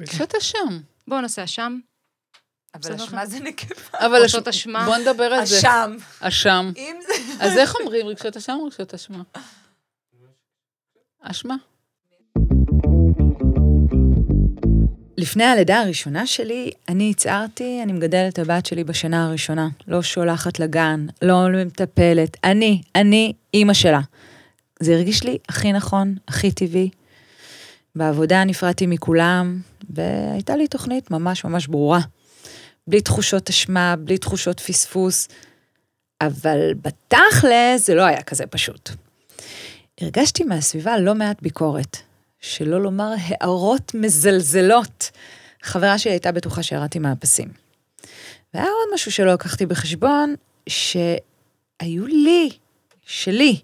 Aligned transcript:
רגשות 0.00 0.34
אשם. 0.34 0.80
בואו 1.08 1.20
נעשה 1.20 1.44
אשם. 1.44 1.78
אבל. 2.74 2.94
אשמה 2.94 3.26
זה 3.26 3.40
נקבה. 3.40 3.74
אבל 4.06 4.16
רגשות 4.22 4.48
אש- 4.48 4.56
אשמה. 4.56 4.84
בוא 4.86 4.96
נדבר 4.96 5.24
על 5.24 5.46
זה. 5.46 5.58
אשם. 5.58 5.96
אשם. 6.20 6.72
אז 7.40 7.56
איך 7.58 7.74
אומרים 7.80 8.06
רגשות 8.06 8.36
אשם 8.36 8.56
או 8.60 8.64
רגשות 8.64 8.94
אשמה? 8.94 9.22
אשמה. 11.22 11.54
לפני 15.18 15.44
הלידה 15.44 15.80
הראשונה 15.80 16.26
שלי, 16.26 16.70
אני 16.88 17.10
הצהרתי, 17.10 17.80
אני 17.82 17.92
מגדלת 17.92 18.32
את 18.32 18.38
הבת 18.38 18.66
שלי 18.66 18.84
בשנה 18.84 19.26
הראשונה. 19.26 19.68
לא 19.88 20.02
שולחת 20.02 20.58
לגן, 20.60 21.06
לא 21.22 21.48
מטפלת. 21.66 22.36
אני, 22.44 22.82
אני 22.94 23.32
אימא 23.54 23.74
שלה. 23.74 24.00
זה 24.80 24.94
הרגיש 24.94 25.24
לי 25.24 25.38
הכי 25.48 25.72
נכון, 25.72 26.14
הכי 26.28 26.52
טבעי. 26.52 26.90
בעבודה 27.96 28.44
נפרדתי 28.44 28.86
מכולם, 28.86 29.60
והייתה 29.90 30.56
לי 30.56 30.68
תוכנית 30.68 31.10
ממש 31.10 31.44
ממש 31.44 31.66
ברורה. 31.66 32.00
בלי 32.86 33.00
תחושות 33.00 33.48
אשמה, 33.48 33.94
בלי 33.98 34.18
תחושות 34.18 34.60
פספוס, 34.60 35.28
אבל 36.20 36.74
בתכל'ס 36.82 37.86
זה 37.86 37.94
לא 37.94 38.02
היה 38.02 38.22
כזה 38.22 38.46
פשוט. 38.46 38.90
הרגשתי 40.00 40.44
מהסביבה 40.44 40.98
לא 40.98 41.14
מעט 41.14 41.42
ביקורת, 41.42 41.96
שלא 42.40 42.82
לומר 42.82 43.12
הערות 43.18 43.94
מזלזלות. 43.94 45.10
חברה 45.62 45.98
שלי 45.98 46.12
הייתה 46.12 46.32
בטוחה 46.32 46.62
שירדתי 46.62 46.98
מהפסים. 46.98 47.48
והיה 48.54 48.66
עוד 48.66 48.94
משהו 48.94 49.12
שלא 49.12 49.32
לקחתי 49.32 49.66
בחשבון, 49.66 50.34
שהיו 50.68 52.06
לי, 52.06 52.50
שלי, 53.06 53.60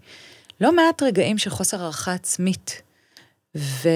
לא 0.61 0.73
מעט 0.73 1.03
רגעים 1.03 1.39
של 1.39 1.51
חוסר 1.51 1.83
הערכה 1.83 2.13
עצמית. 2.13 2.83
ו... 3.57 3.89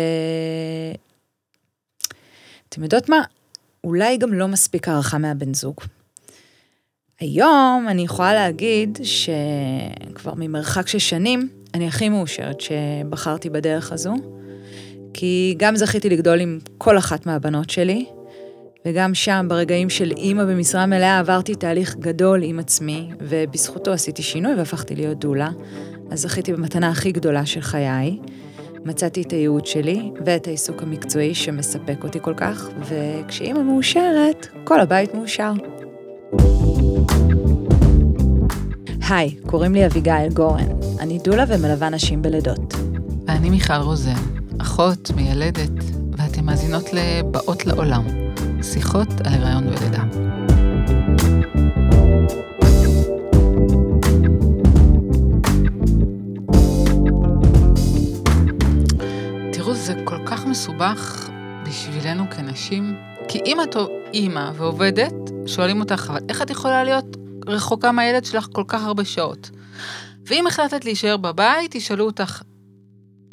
אתם 2.68 2.82
יודעות 2.82 3.08
מה? 3.08 3.22
אולי 3.84 4.16
גם 4.16 4.32
לא 4.32 4.48
מספיק 4.48 4.88
הערכה 4.88 5.18
מהבן 5.18 5.54
זוג. 5.54 5.74
היום 7.20 7.86
אני 7.88 8.02
יכולה 8.02 8.34
להגיד 8.34 8.98
שכבר 9.02 10.32
ממרחק 10.36 10.88
של 10.88 10.98
שנים, 10.98 11.48
אני 11.74 11.88
הכי 11.88 12.08
מאושרת 12.08 12.60
שבחרתי 12.60 13.50
בדרך 13.50 13.92
הזו, 13.92 14.14
כי 15.14 15.54
גם 15.58 15.76
זכיתי 15.76 16.08
לגדול 16.08 16.40
עם 16.40 16.58
כל 16.78 16.98
אחת 16.98 17.26
מהבנות 17.26 17.70
שלי, 17.70 18.06
וגם 18.86 19.14
שם, 19.14 19.46
ברגעים 19.48 19.90
של 19.90 20.10
אימא 20.16 20.44
במשרה 20.44 20.86
מלאה, 20.86 21.18
עברתי 21.18 21.54
תהליך 21.54 21.96
גדול 21.96 22.42
עם 22.42 22.58
עצמי, 22.58 23.10
ובזכותו 23.20 23.92
עשיתי 23.92 24.22
שינוי 24.22 24.54
והפכתי 24.54 24.94
להיות 24.96 25.18
דולה. 25.18 25.50
אז 26.10 26.20
זכיתי 26.20 26.52
במתנה 26.52 26.88
הכי 26.88 27.12
גדולה 27.12 27.46
של 27.46 27.60
חיי. 27.60 28.18
מצאתי 28.84 29.22
את 29.22 29.30
הייעוד 29.30 29.66
שלי 29.66 30.10
ואת 30.24 30.46
העיסוק 30.46 30.82
המקצועי 30.82 31.34
שמספק 31.34 32.04
אותי 32.04 32.18
כל 32.22 32.34
כך, 32.36 32.68
וכשאימא 32.80 33.62
מאושרת, 33.62 34.46
כל 34.64 34.80
הבית 34.80 35.14
מאושר. 35.14 35.52
היי, 39.08 39.34
קוראים 39.46 39.74
לי 39.74 39.86
אביגיל 39.86 40.28
גורן. 40.32 40.66
אני 41.00 41.18
דולה 41.18 41.44
ומלווה 41.48 41.88
נשים 41.88 42.22
בלידות. 42.22 42.74
ואני 43.26 43.50
מיכל 43.50 43.74
רוזן, 43.74 44.22
אחות, 44.58 45.10
מיילדת, 45.16 45.70
ואתן 46.18 46.44
מאזינות 46.44 46.84
לבאות 46.92 47.66
לעולם, 47.66 48.04
שיחות 48.62 49.08
על 49.24 49.32
הריון 49.32 49.68
ולידה. 49.68 50.33
מסובך 60.54 61.28
בשבילנו 61.66 62.30
כנשים, 62.30 62.96
כי 63.28 63.40
אם 63.46 63.58
את 63.62 63.76
אימא 64.12 64.50
ועובדת, 64.54 65.12
שואלים 65.46 65.80
אותך, 65.80 66.06
אבל 66.08 66.20
איך 66.28 66.42
את 66.42 66.50
יכולה 66.50 66.84
להיות 66.84 67.04
רחוקה 67.46 67.92
מהילד 67.92 68.24
שלך 68.24 68.46
כל 68.52 68.64
כך 68.68 68.82
הרבה 68.82 69.04
שעות? 69.04 69.50
ואם 70.26 70.46
החלטת 70.46 70.84
להישאר 70.84 71.16
בבית, 71.16 71.74
ישאלו 71.74 72.06
אותך, 72.06 72.42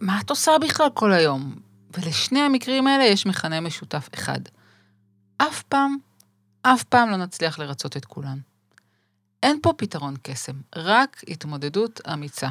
מה 0.01 0.19
את 0.19 0.29
עושה 0.29 0.51
בכלל 0.61 0.87
כל 0.93 1.11
היום? 1.11 1.55
ולשני 1.97 2.39
המקרים 2.39 2.87
האלה 2.87 3.03
יש 3.03 3.25
מכנה 3.25 3.61
משותף 3.61 4.09
אחד. 4.13 4.39
אף 5.37 5.63
פעם, 5.63 5.97
אף 6.61 6.83
פעם 6.83 7.09
לא 7.09 7.17
נצליח 7.17 7.59
לרצות 7.59 7.97
את 7.97 8.05
כולן. 8.05 8.37
אין 9.43 9.59
פה 9.61 9.73
פתרון 9.77 10.15
קסם, 10.23 10.55
רק 10.75 11.21
התמודדות 11.27 12.01
אמיצה. 12.13 12.49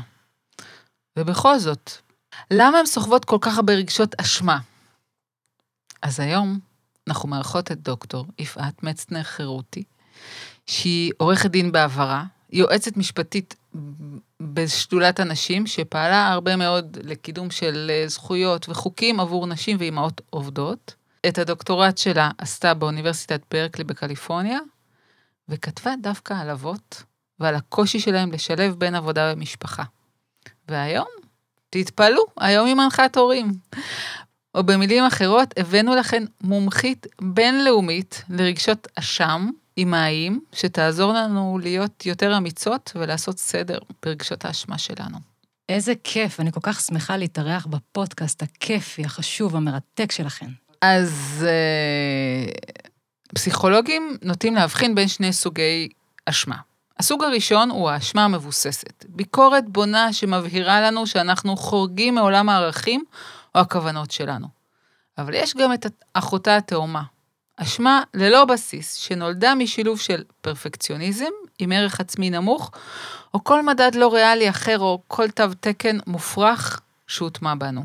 ובכל 1.18 1.58
זאת, 1.58 1.90
למה 2.50 2.78
הן 2.78 2.86
סוחבות 2.86 3.24
כל 3.24 3.38
כך 3.40 3.56
הרבה 3.56 3.72
רגשות 3.72 4.14
אשמה? 4.20 4.58
אז 6.02 6.20
היום 6.20 6.58
אנחנו 7.08 7.28
מארחות 7.28 7.72
את 7.72 7.82
דוקטור 7.82 8.26
יפעת 8.38 8.82
מצנר 8.82 9.22
חירותי, 9.22 9.82
שהיא 10.66 11.12
עורכת 11.16 11.50
דין 11.50 11.72
בעברה, 11.72 12.24
יועצת 12.52 12.96
משפטית 12.96 13.56
בשדולת 14.40 15.20
הנשים, 15.20 15.66
שפעלה 15.66 16.28
הרבה 16.28 16.56
מאוד 16.56 16.98
לקידום 17.02 17.50
של 17.50 17.90
אה, 17.90 18.08
זכויות 18.08 18.68
וחוקים 18.68 19.20
עבור 19.20 19.46
נשים 19.46 19.76
ואימהות 19.80 20.20
עובדות. 20.30 20.94
את 21.28 21.38
הדוקטורט 21.38 21.98
שלה 21.98 22.30
עשתה 22.38 22.74
באוניברסיטת 22.74 23.40
ברקלי 23.50 23.84
בקליפורניה, 23.84 24.58
וכתבה 25.48 25.94
דווקא 26.02 26.34
על 26.34 26.50
אבות 26.50 27.02
ועל 27.40 27.54
הקושי 27.54 28.00
שלהם 28.00 28.32
לשלב 28.32 28.74
בין 28.74 28.94
עבודה 28.94 29.32
ומשפחה. 29.32 29.82
והיום, 30.68 31.08
תתפלאו, 31.70 32.22
היום 32.40 32.66
היא 32.66 32.74
מנחת 32.74 33.16
הורים. 33.16 33.52
או 34.54 34.64
במילים 34.64 35.04
אחרות, 35.04 35.54
הבאנו 35.56 35.94
לכן 35.94 36.24
מומחית 36.40 37.06
בינלאומית 37.20 38.24
לרגשות 38.28 38.88
אשם, 38.94 39.48
אימהיים, 39.76 40.40
שתעזור 40.52 41.12
לנו 41.12 41.58
להיות 41.62 42.06
יותר 42.06 42.36
אמיצות 42.36 42.92
ולעשות 42.94 43.38
סדר 43.38 43.78
ברגשות 44.02 44.44
האשמה 44.44 44.78
שלנו. 44.78 45.18
איזה 45.68 45.92
כיף, 46.04 46.40
אני 46.40 46.52
כל 46.52 46.60
כך 46.62 46.80
שמחה 46.80 47.16
להתארח 47.16 47.66
בפודקאסט 47.66 48.42
הכיפי, 48.42 49.04
החשוב, 49.04 49.56
המרתק 49.56 50.12
שלכם. 50.12 50.46
אז 50.80 51.46
אה, 51.48 52.52
פסיכולוגים 53.34 54.16
נוטים 54.22 54.54
להבחין 54.54 54.94
בין 54.94 55.08
שני 55.08 55.32
סוגי 55.32 55.88
אשמה. 56.26 56.56
הסוג 57.00 57.24
הראשון 57.24 57.70
הוא 57.70 57.90
האשמה 57.90 58.24
המבוססת. 58.24 59.04
ביקורת 59.08 59.64
בונה 59.68 60.12
שמבהירה 60.12 60.80
לנו 60.80 61.06
שאנחנו 61.06 61.56
חורגים 61.56 62.14
מעולם 62.14 62.48
הערכים 62.48 63.04
או 63.54 63.60
הכוונות 63.60 64.10
שלנו. 64.10 64.46
אבל 65.18 65.34
יש 65.34 65.54
גם 65.56 65.72
את 65.72 65.86
אחותה 66.14 66.56
התאומה. 66.56 67.02
אשמה 67.56 68.02
ללא 68.14 68.44
בסיס, 68.44 68.94
שנולדה 68.94 69.54
משילוב 69.54 70.00
של 70.00 70.24
פרפקציוניזם 70.40 71.30
עם 71.58 71.72
ערך 71.72 72.00
עצמי 72.00 72.30
נמוך, 72.30 72.70
או 73.34 73.44
כל 73.44 73.62
מדד 73.62 73.94
לא 73.94 74.14
ריאלי 74.14 74.50
אחר, 74.50 74.78
או 74.78 75.02
כל 75.08 75.30
תו 75.30 75.44
תקן 75.60 75.98
מופרך 76.06 76.80
שהוטמע 77.06 77.54
בנו. 77.54 77.84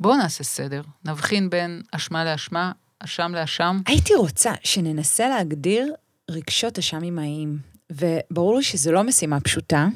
בואו 0.00 0.16
נעשה 0.16 0.44
סדר, 0.44 0.82
נבחין 1.04 1.50
בין 1.50 1.82
אשמה 1.92 2.24
לאשמה, 2.24 2.72
אשם 2.98 3.34
לאשם. 3.34 3.80
הייתי 3.86 4.14
רוצה 4.14 4.52
שננסה 4.64 5.28
להגדיר 5.28 5.94
רגשות 6.32 6.78
אשם 6.78 7.04
אמהיים, 7.04 7.58
וברור 7.92 8.56
לי 8.56 8.62
שזו 8.62 8.92
לא 8.92 9.02
משימה 9.02 9.40
פשוטה, 9.40 9.88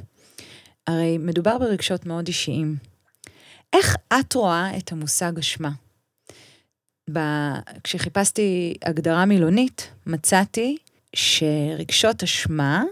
הרי 0.86 1.18
מדובר 1.18 1.58
ברגשות 1.58 2.06
מאוד 2.06 2.26
אישיים. 2.26 2.76
איך 3.72 3.96
את 4.20 4.34
רואה 4.34 4.76
את 4.78 4.92
המושג 4.92 5.38
אשמה? 5.38 5.70
ב... 7.12 7.18
כשחיפשתי 7.84 8.74
הגדרה 8.82 9.24
מילונית, 9.24 9.90
מצאתי 10.06 10.76
שרגשות 11.16 12.22
אשמה 12.22 12.84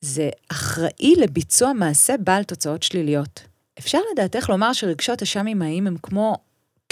זה 0.00 0.30
אחראי 0.48 1.14
לביצוע 1.16 1.72
מעשה 1.72 2.14
בעל 2.16 2.44
תוצאות 2.44 2.82
שליליות. 2.82 3.42
אפשר 3.78 3.98
לדעתך 4.12 4.48
לומר 4.48 4.72
שרגשות 4.72 5.22
אשם 5.22 5.46
אמהיים 5.46 5.86
הם 5.86 5.96
כמו 6.02 6.36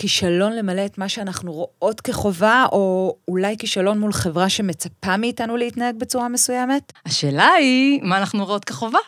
כישלון 0.01 0.53
למלא 0.53 0.87
את 0.87 0.99
מה 0.99 1.09
שאנחנו 1.09 1.53
רואות 1.53 2.01
כחובה, 2.01 2.67
או 2.73 3.17
אולי 3.29 3.57
כישלון 3.59 3.99
מול 3.99 4.13
חברה 4.13 4.49
שמצפה 4.49 5.17
מאיתנו 5.17 5.57
להתנהג 5.57 5.97
בצורה 5.97 6.29
מסוימת? 6.29 6.93
השאלה 7.07 7.49
היא, 7.49 8.03
מה 8.03 8.19
אנחנו 8.19 8.45
רואות 8.45 8.65
כחובה? 8.65 8.99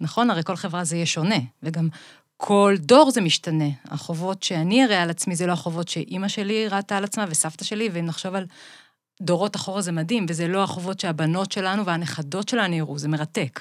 נכון, 0.00 0.30
הרי 0.30 0.42
כל 0.44 0.56
חברה 0.56 0.84
זה 0.84 0.96
יהיה 0.96 1.06
שונה, 1.06 1.38
וגם 1.62 1.88
כל 2.36 2.74
דור 2.78 3.10
זה 3.10 3.20
משתנה. 3.20 3.68
החובות 3.84 4.42
שאני 4.42 4.84
אראה 4.84 5.02
על 5.02 5.10
עצמי 5.10 5.36
זה 5.36 5.46
לא 5.46 5.52
החובות 5.52 5.88
שאימא 5.88 6.28
שלי 6.28 6.68
ראתה 6.68 6.96
על 6.96 7.04
עצמה 7.04 7.24
וסבתא 7.28 7.64
שלי, 7.64 7.88
ואם 7.92 8.06
נחשוב 8.06 8.34
על 8.34 8.46
דורות 9.22 9.56
אחורה 9.56 9.82
זה 9.82 9.92
מדהים, 9.92 10.26
וזה 10.28 10.48
לא 10.48 10.62
החובות 10.62 11.00
שהבנות 11.00 11.52
שלנו 11.52 11.86
והנכדות 11.86 12.48
שלנו 12.48 12.74
יראו, 12.74 12.98
זה 12.98 13.08
מרתק. 13.08 13.60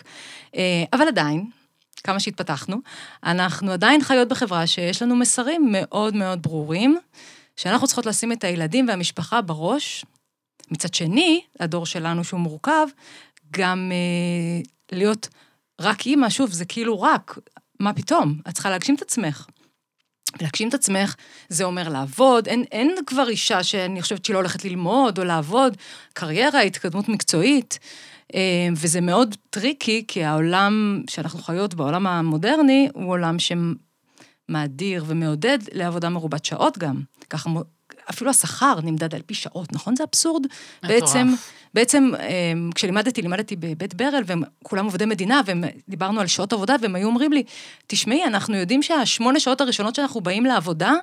אה, 0.56 0.84
אבל 0.94 1.07
עדיין, 1.07 1.50
כמה 2.04 2.20
שהתפתחנו, 2.20 2.78
אנחנו 3.24 3.72
עדיין 3.72 4.04
חיות 4.04 4.28
בחברה 4.28 4.68
שיש 4.68 5.02
לנו 5.02 5.16
מסרים 5.16 5.68
מאוד 5.72 6.16
מאוד 6.16 6.42
ברורים, 6.42 7.00
שאנחנו 7.56 7.88
צריכות 7.88 8.06
לשים 8.06 8.32
את 8.32 8.44
הילדים 8.44 8.88
והמשפחה 8.88 9.42
בראש. 9.42 10.06
מצד 10.72 10.94
שני, 10.94 11.42
הדור 11.60 11.86
שלנו 11.86 12.24
שהוא 12.24 12.40
מורכב, 12.40 12.88
גם 13.52 13.92
אה, 13.92 14.62
להיות 14.92 15.28
רק 15.82 16.06
אימא, 16.06 16.30
שוב, 16.30 16.52
זה 16.52 16.66
כאילו 16.66 17.02
רק, 17.02 17.38
מה 17.80 17.94
פתאום? 17.94 18.40
את 18.50 18.54
צריכה 18.54 18.70
להגשים 18.70 18.96
את 18.96 19.02
עצמך. 19.02 19.46
ולהגשים 20.40 20.70
את 20.70 20.74
עצמך, 20.74 21.16
זה 21.50 21.64
אומר 21.64 21.90
לעבוד, 21.90 22.48
אין, 22.48 22.64
אין 22.72 22.96
כבר 23.06 23.30
אישה 23.30 23.64
שאני 23.64 24.02
חושבת 24.02 24.26
שהיא 24.26 24.34
לא 24.34 24.40
הולכת 24.40 24.66
ללמוד 24.66 25.20
או 25.20 25.24
לעבוד, 25.24 25.78
קריירה, 26.14 26.62
התקדמות 26.62 27.10
מקצועית, 27.10 27.80
וזה 28.75 29.01
מאוד 29.01 29.36
טריקי, 29.50 30.04
כי 30.07 30.24
העולם 30.24 31.04
שאנחנו 31.10 31.39
חיות 31.39 31.74
בעולם 31.74 32.07
המודרני, 32.07 32.89
הוא 32.94 33.12
עולם 33.12 33.36
שמאדיר 33.39 35.04
ומעודד 35.07 35.60
לעבודה 35.72 36.10
מרובת 36.10 36.45
שעות 36.45 36.78
גם. 36.78 37.01
ככה 37.30 37.50
אפילו 38.10 38.30
השכר 38.30 38.80
נמדד 38.83 39.16
על 39.16 39.22
פי 39.25 39.33
שעות, 39.33 39.74
נכון? 39.74 39.95
זה 39.95 40.04
אבסורד. 40.04 40.45
בעצם, 40.83 41.33
בעצם, 41.74 42.12
אמ, 42.16 42.69
כשלימדתי, 42.75 43.22
לימדתי 43.22 43.56
בבית 43.56 43.94
ברל, 43.94 44.24
והם 44.25 44.44
כולם 44.63 44.86
עובדי 44.86 45.06
מדינה, 45.06 45.42
ודיברנו 45.45 46.19
על 46.22 46.27
שעות 46.27 46.54
עבודה, 46.54 46.75
והם 46.81 46.95
היו 46.95 47.07
אומרים 47.07 47.34
לי, 47.34 47.44
תשמעי, 47.88 48.25
אנחנו 48.25 48.56
יודעים 48.56 48.84
שהשמונה 48.84 49.39
שעות 49.39 49.62
הראשונות 49.62 49.95
שאנחנו 49.95 50.22
באים 50.22 50.45
לעבודה, 50.45 50.94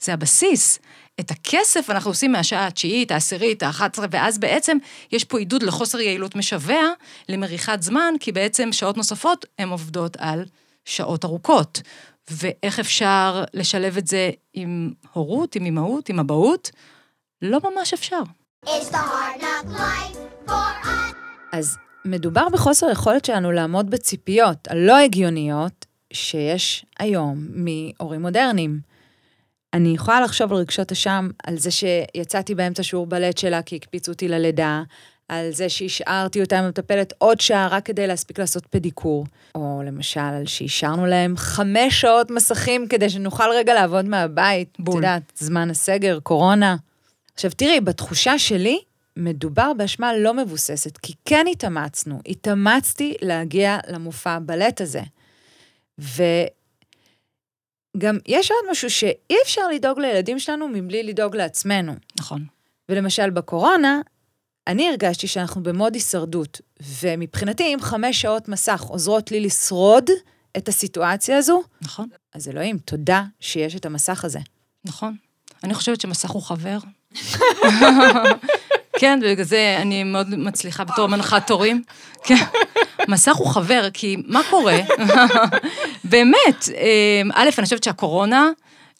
זה 0.00 0.12
הבסיס. 0.12 0.78
את 1.20 1.30
הכסף 1.30 1.90
אנחנו 1.90 2.10
עושים 2.10 2.32
מהשעה 2.32 2.66
התשיעית, 2.66 3.10
העשירית, 3.10 3.62
האחת 3.62 3.92
עשרה, 3.94 4.06
ואז 4.10 4.38
בעצם 4.38 4.78
יש 5.12 5.24
פה 5.24 5.38
עידוד 5.38 5.62
לחוסר 5.62 6.00
יעילות 6.00 6.36
משווע, 6.36 6.82
למריחת 7.28 7.82
זמן, 7.82 8.14
כי 8.20 8.32
בעצם 8.32 8.72
שעות 8.72 8.96
נוספות 8.96 9.46
הן 9.58 9.68
עובדות 9.68 10.16
על 10.20 10.44
שעות 10.84 11.24
ארוכות. 11.24 11.82
ואיך 12.30 12.78
אפשר 12.78 13.44
לשלב 13.54 13.96
את 13.96 14.06
זה 14.06 14.30
עם 14.54 14.92
הורות, 15.12 15.54
עם 15.54 15.64
אימהות, 15.64 16.08
עם 16.08 16.20
אבהות? 16.20 16.70
לא 17.42 17.58
ממש 17.64 17.92
אפשר. 17.92 18.20
אז 21.52 21.76
מדובר 22.04 22.48
בחוסר 22.48 22.90
יכולת 22.90 23.24
שלנו 23.24 23.52
לעמוד 23.52 23.90
בציפיות 23.90 24.68
הלא 24.68 24.98
הגיוניות 24.98 25.86
שיש 26.12 26.86
היום 26.98 27.46
מהורים 27.50 28.22
מודרניים. 28.22 28.93
אני 29.74 29.88
יכולה 29.88 30.20
לחשוב 30.20 30.52
על 30.52 30.58
רגשות 30.58 30.92
אשם, 30.92 31.28
על 31.44 31.58
זה 31.58 31.70
שיצאתי 31.70 32.54
באמצע 32.54 32.82
שיעור 32.82 33.06
בלט 33.06 33.38
שלה 33.38 33.62
כי 33.62 33.76
הקפיצו 33.76 34.12
אותי 34.12 34.28
ללידה, 34.28 34.82
על 35.28 35.50
זה 35.50 35.68
שהשארתי 35.68 36.40
אותה 36.40 36.58
עם 36.58 36.64
המטפלת 36.64 37.12
עוד 37.18 37.40
שעה 37.40 37.68
רק 37.68 37.86
כדי 37.86 38.06
להספיק 38.06 38.38
לעשות 38.38 38.66
פדיקור. 38.66 39.26
או 39.54 39.82
למשל, 39.86 40.20
על 40.20 40.46
שהשארנו 40.46 41.06
להם 41.06 41.36
חמש 41.36 42.00
שעות 42.00 42.30
מסכים 42.30 42.88
כדי 42.88 43.10
שנוכל 43.10 43.50
רגע 43.54 43.74
לעבוד 43.74 44.04
מהבית. 44.04 44.76
בול. 44.78 44.94
את 44.94 44.96
יודעת, 44.96 45.22
זמן 45.36 45.70
הסגר, 45.70 46.18
קורונה. 46.22 46.76
עכשיו 47.34 47.50
תראי, 47.50 47.80
בתחושה 47.80 48.38
שלי, 48.38 48.78
מדובר 49.16 49.72
באשמה 49.76 50.16
לא 50.16 50.34
מבוססת, 50.34 50.96
כי 50.96 51.12
כן 51.24 51.46
התאמצנו. 51.52 52.20
התאמצתי 52.26 53.14
להגיע 53.22 53.78
למופע 53.88 54.30
הבלט 54.30 54.80
הזה. 54.80 55.02
וגם 57.94 58.18
יש 58.26 58.50
עוד 58.50 58.70
משהו 58.70 58.90
שאי 58.90 59.36
אפשר 59.44 59.68
לדאוג 59.68 60.00
לילדים 60.00 60.38
שלנו 60.38 60.68
מבלי 60.68 61.02
לדאוג 61.02 61.36
לעצמנו. 61.36 61.94
נכון. 62.20 62.44
ולמשל 62.88 63.30
בקורונה, 63.30 64.00
אני 64.66 64.88
הרגשתי 64.88 65.26
שאנחנו 65.26 65.62
במוד 65.62 65.94
הישרדות, 65.94 66.60
ומבחינתי, 67.00 67.74
אם 67.74 67.78
חמש 67.80 68.20
שעות 68.20 68.48
מסך 68.48 68.82
עוזרות 68.88 69.30
לי 69.30 69.40
לשרוד 69.40 70.10
את 70.56 70.68
הסיטואציה 70.68 71.38
הזו, 71.38 71.62
נכון. 71.82 72.08
אז 72.34 72.48
אלוהים, 72.48 72.78
תודה 72.78 73.24
שיש 73.40 73.76
את 73.76 73.86
המסך 73.86 74.24
הזה. 74.24 74.38
נכון. 74.84 75.16
אני 75.64 75.74
חושבת 75.74 76.00
שמסך 76.00 76.30
הוא 76.30 76.42
חבר. 76.42 76.78
כן, 78.98 79.20
בגלל 79.22 79.44
זה 79.44 79.76
אני 79.82 80.04
מאוד 80.04 80.28
מצליחה 80.34 80.84
בתור 80.84 81.06
מנחת 81.06 81.46
תורים. 81.46 81.82
כן, 82.24 82.44
מסך 83.08 83.36
הוא 83.36 83.48
חבר, 83.48 83.88
כי 83.92 84.16
מה 84.26 84.40
קורה? 84.50 84.76
באמת, 86.04 86.68
אה, 86.74 87.22
א', 87.34 87.48
אני 87.58 87.64
חושבת 87.64 87.84
שהקורונה 87.84 88.50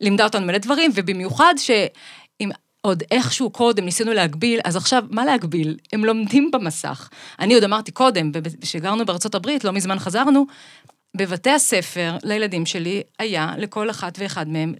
לימדה 0.01 0.25
אותנו 0.25 0.47
מלא 0.47 0.59
דברים, 0.59 0.91
ובמיוחד 0.95 1.55
ש... 1.57 1.71
עוד 2.85 3.03
איכשהו 3.11 3.51
קודם 3.51 3.85
ניסינו 3.85 4.13
להגביל, 4.13 4.61
אז 4.65 4.77
עכשיו, 4.77 5.05
מה 5.11 5.25
להגביל? 5.25 5.79
הם 5.93 6.05
לומדים 6.05 6.51
במסך. 6.51 7.09
אני 7.39 7.55
עוד 7.55 7.65
אמרתי 7.65 7.93
קודם, 7.93 8.33
כשגרנו 8.61 9.07
בארצות 9.07 9.35
הברית, 9.35 9.65
לא 9.65 9.73
מזמן 9.73 9.99
חזרנו, 9.99 10.47
בבתי 11.17 11.51
הספר 11.51 12.17
לילדים 12.23 12.67
שלי 12.67 13.03
היה 13.19 13.55
לכל 13.59 13.91
אחת 13.91 14.19
ואחד 14.19 14.49
מהם 14.49 14.75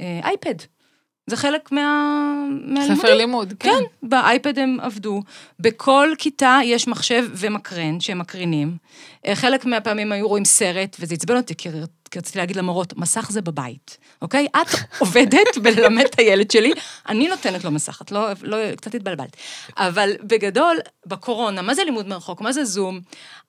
אה, 0.00 0.20
אייפד. 0.24 0.54
זה 1.26 1.36
חלק 1.36 1.72
מה... 1.72 2.46
מהלימודים. 2.48 2.96
ספר 2.96 3.14
לימוד, 3.14 3.54
כן. 3.58 3.70
כן, 3.70 4.08
באייפד 4.08 4.58
הם 4.58 4.78
עבדו. 4.80 5.22
בכל 5.60 6.08
כיתה 6.18 6.58
יש 6.64 6.88
מחשב 6.88 7.24
ומקרן 7.34 8.00
שהם 8.00 8.18
מקרינים. 8.18 8.76
אה, 9.26 9.34
חלק 9.34 9.64
מהפעמים 9.64 10.12
היו 10.12 10.28
רואים 10.28 10.44
סרט, 10.44 10.96
וזה 11.00 11.14
עצבן 11.14 11.36
אותי, 11.36 11.54
כי 11.54 11.68
כי 12.10 12.18
רציתי 12.18 12.38
להגיד 12.38 12.56
למורות, 12.56 12.96
מסך 12.96 13.30
זה 13.30 13.40
בבית, 13.42 13.98
אוקיי? 14.22 14.46
את 14.56 14.68
עובדת 15.00 15.58
בללמד 15.62 16.04
את 16.04 16.18
הילד 16.18 16.50
שלי, 16.50 16.72
אני 17.08 17.28
נותנת 17.28 17.64
לו 17.64 17.70
מסך, 17.70 18.02
את 18.02 18.12
לא, 18.12 18.28
לא, 18.42 18.74
קצת 18.76 18.94
התבלבלת. 18.94 19.36
אבל 19.76 20.12
בגדול, 20.22 20.76
בקורונה, 21.06 21.62
מה 21.62 21.74
זה 21.74 21.84
לימוד 21.84 22.08
מרחוק, 22.08 22.40
מה 22.40 22.52
זה 22.52 22.64
זום? 22.64 23.00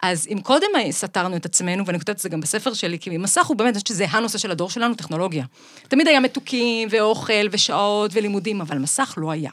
אז 0.03 0.27
אם 0.31 0.41
קודם 0.41 0.67
סתרנו 0.91 1.35
את 1.35 1.45
עצמנו, 1.45 1.85
ואני 1.85 1.99
כותבת 1.99 2.15
את 2.15 2.21
זה 2.21 2.29
גם 2.29 2.41
בספר 2.41 2.73
שלי, 2.73 2.99
כי 2.99 3.17
מסך 3.17 3.45
הוא 3.45 3.57
באמת, 3.57 3.69
אני 3.69 3.73
חושבת 3.73 3.87
שזה 3.87 4.05
הנושא 4.09 4.37
של 4.37 4.51
הדור 4.51 4.69
שלנו, 4.69 4.95
טכנולוגיה. 4.95 5.45
תמיד 5.87 6.07
היה 6.07 6.19
מתוקים, 6.19 6.87
ואוכל, 6.91 7.47
ושעות, 7.51 8.11
ולימודים, 8.13 8.61
אבל 8.61 8.77
מסך 8.77 9.13
לא 9.17 9.31
היה. 9.31 9.51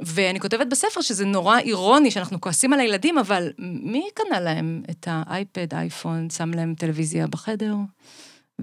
ואני 0.00 0.40
כותבת 0.40 0.66
בספר 0.66 1.00
שזה 1.00 1.24
נורא 1.24 1.58
אירוני 1.58 2.10
שאנחנו 2.10 2.40
כועסים 2.40 2.72
על 2.72 2.80
הילדים, 2.80 3.18
אבל 3.18 3.52
מי 3.58 4.08
קנה 4.14 4.40
להם 4.40 4.82
את 4.90 5.08
האייפד, 5.10 5.74
אייפון, 5.74 6.30
שם 6.30 6.50
להם 6.54 6.74
טלוויזיה 6.74 7.26
בחדר? 7.26 7.74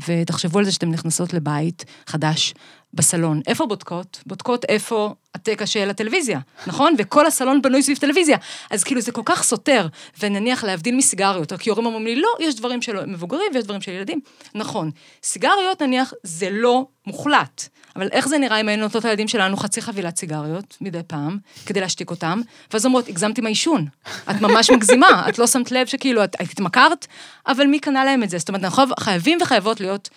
ותחשבו 0.08 0.60
על 0.60 0.66
זה 0.66 0.72
שאתן 0.72 0.90
נכנסות 0.90 1.34
לבית 1.34 1.86
חדש 2.06 2.54
בסלון. 2.94 3.42
איפה 3.48 3.66
בודקות? 3.66 4.20
בודקות 4.26 4.66
איפה 4.66 5.14
התקע 5.36 5.66
של 5.66 5.90
הטלוויזיה, 5.90 6.40
נכון? 6.68 6.96
וכל 6.98 7.26
הסלון 7.26 7.62
בנוי 7.62 7.84
סביב 7.84 7.98
טלוויזיה. 7.98 8.38
אז 8.70 8.84
כאילו 8.84 9.02
זה 9.02 9.12
כל 9.12 9.22
כך 9.26 9.44
סותר, 9.44 9.88
ונניח 10.20 10.64
להבדיל 10.64 10.96
מסיגריות, 10.96 11.54
כי 11.54 11.70
הורים 11.70 11.86
אומרים 11.86 12.06
לי, 12.06 12.16
לא, 12.16 12.30
יש 12.40 12.56
דברים 12.56 12.82
של 12.82 13.06
מבוגרים 13.06 13.52
ויש 13.54 13.64
דברים 13.64 13.82
של 13.82 13.92
ילדים. 13.92 14.20
נכון, 14.56 14.92
סיגריות 15.24 15.82
נניח 15.82 16.14
זה 16.24 16.50
לא 16.52 16.86
מוחלט, 17.08 17.68
אבל 17.96 18.08
איך 18.12 18.28
זה 18.28 18.38
נראה 18.38 18.62
אם 18.62 18.68
היינו 18.68 18.84
נותנות 18.84 19.06
לילדים 19.06 19.28
שלנו 19.28 19.58
חצי 19.58 19.82
חבילת 19.82 20.18
סיגריות 20.18 20.78
מדי 20.82 21.00
פעם, 21.08 21.38
כדי 21.66 21.82
להשתיק 21.82 22.10
אותם, 22.10 22.42
ואז 22.74 22.86
אומרות, 22.86 23.08
הגזמת 23.08 23.38
עם 23.38 23.46
העישון, 23.46 23.86
את 24.32 24.42
ממש 24.42 24.70
מגזימה, 24.70 25.26
את 25.30 25.40
לא 25.40 25.48
שמת 25.48 25.72
לב 25.72 25.88
שכאילו 25.88 26.24
את 26.24 26.36
התמכרת, 26.40 27.08
אבל 27.48 27.66
מי 27.66 27.80
קנה 27.80 28.06
להם 28.06 28.24
את 28.24 28.30
זה? 28.30 28.38
זאת 28.38 28.50
אומרת, 28.50 28.64
אנחנו 28.64 28.84
חייבים 29.00 29.38
וחייבות 29.42 29.80
להיות 29.80 30.10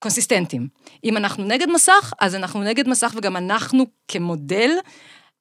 קונסיסטנטים. 0.00 0.68
אם 1.04 1.16
אנחנו 1.16 1.44
נגד 1.44 1.70
מסך, 1.70 2.12
אז 2.20 2.34
אנחנו 2.34 2.62
נגד 2.62 2.88
מסך, 2.88 3.12
וגם 3.16 3.36
אנחנו 3.36 3.86
כמודל 4.08 4.70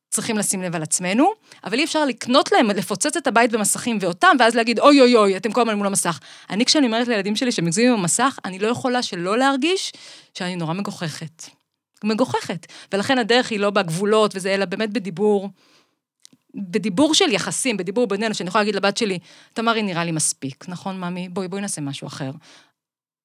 צריכים 0.10 0.38
לשים 0.38 0.62
לב 0.62 0.76
על 0.76 0.84
עצמנו, 0.84 1.32
אבל 1.64 1.80
אי 1.80 1.84
אפשר 1.84 2.06
לקנות 2.06 2.52
להם, 2.52 2.70
לפוצץ 2.70 3.18
את 3.18 3.28
הבית 3.28 3.52
במסכים 3.52 3.98
ואותם, 4.02 4.36
ואז 4.40 4.56
להגיד, 4.56 4.80
אוי 4.80 5.02
אוי 5.02 5.16
אוי, 5.16 5.38
אתם 5.38 5.52
כל 5.52 5.62
הזמן 5.62 5.74
מול 5.74 5.88
המסך. 5.88 6.20
אני, 6.50 6.66
כשאני 6.66 6.86
אומרת 6.86 7.08
לילדים 7.08 7.36
שלי 7.36 7.52
שהם 7.52 7.66
מגזימים 7.66 7.94
עם 7.94 8.00
המסך, 8.00 8.40
אני 8.46 8.60
לא 8.60 8.68
יכולה 8.68 9.04
שלא 9.04 9.38
להרגיש 9.38 9.92
שאני 10.34 10.56
נורא 10.56 10.74
מגוחכת. 10.74 11.44
מגוחכת. 12.04 12.66
ולכן 12.94 13.18
הדרך 13.18 13.52
היא 13.52 13.60
לא 13.60 13.70
בגבולות 13.70 14.36
וזה, 14.36 14.54
אלא 14.54 14.66
באמת 14.66 14.94
בדיבור, 14.94 15.50
בדיבור 16.56 17.14
של 17.14 17.32
יחסים, 17.32 17.78
בדיבור 17.78 18.08
בינינו, 18.08 18.34
שאני 18.34 18.48
יכולה 18.48 18.64
להגיד 18.64 18.76
לבת 18.76 18.98
שלי, 18.98 19.20
תמרי, 19.54 19.84
נראה 19.84 20.04
לי 20.04 20.12
מספיק, 20.12 20.66
נכון, 20.68 21.00
ממי? 21.00 21.30
בואי, 21.30 21.48
בואי 21.48 21.62
נעשה 21.62 21.82
משהו 21.82 22.08
אחר. 22.08 22.32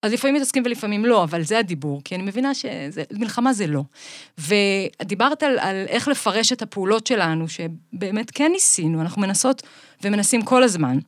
אז 0.04 0.12
לפעמים 0.12 0.34
מתעסקים 0.37 0.62
ולפעמים 0.66 1.04
לא, 1.04 1.25
אבל 1.25 1.42
זה 1.42 1.58
הדיבור, 1.58 2.00
כי 2.04 2.14
אני 2.14 2.23
מבינה 2.23 2.50
שמלחמה 2.54 3.52
זה 3.52 3.66
לא. 3.66 3.82
ודיברת 4.38 5.42
על, 5.42 5.58
על 5.58 5.84
איך 5.88 6.08
לפרש 6.08 6.52
את 6.52 6.62
הפעולות 6.62 7.06
שלנו, 7.06 7.46
שבאמת 7.49 8.30
כן 8.30 8.50
ניסינו, 8.52 9.00
אנחנו 9.00 9.23
מנסות 9.23 9.62
ומנסים 10.02 10.42
כל 10.42 10.62
הזמן. 10.62 10.99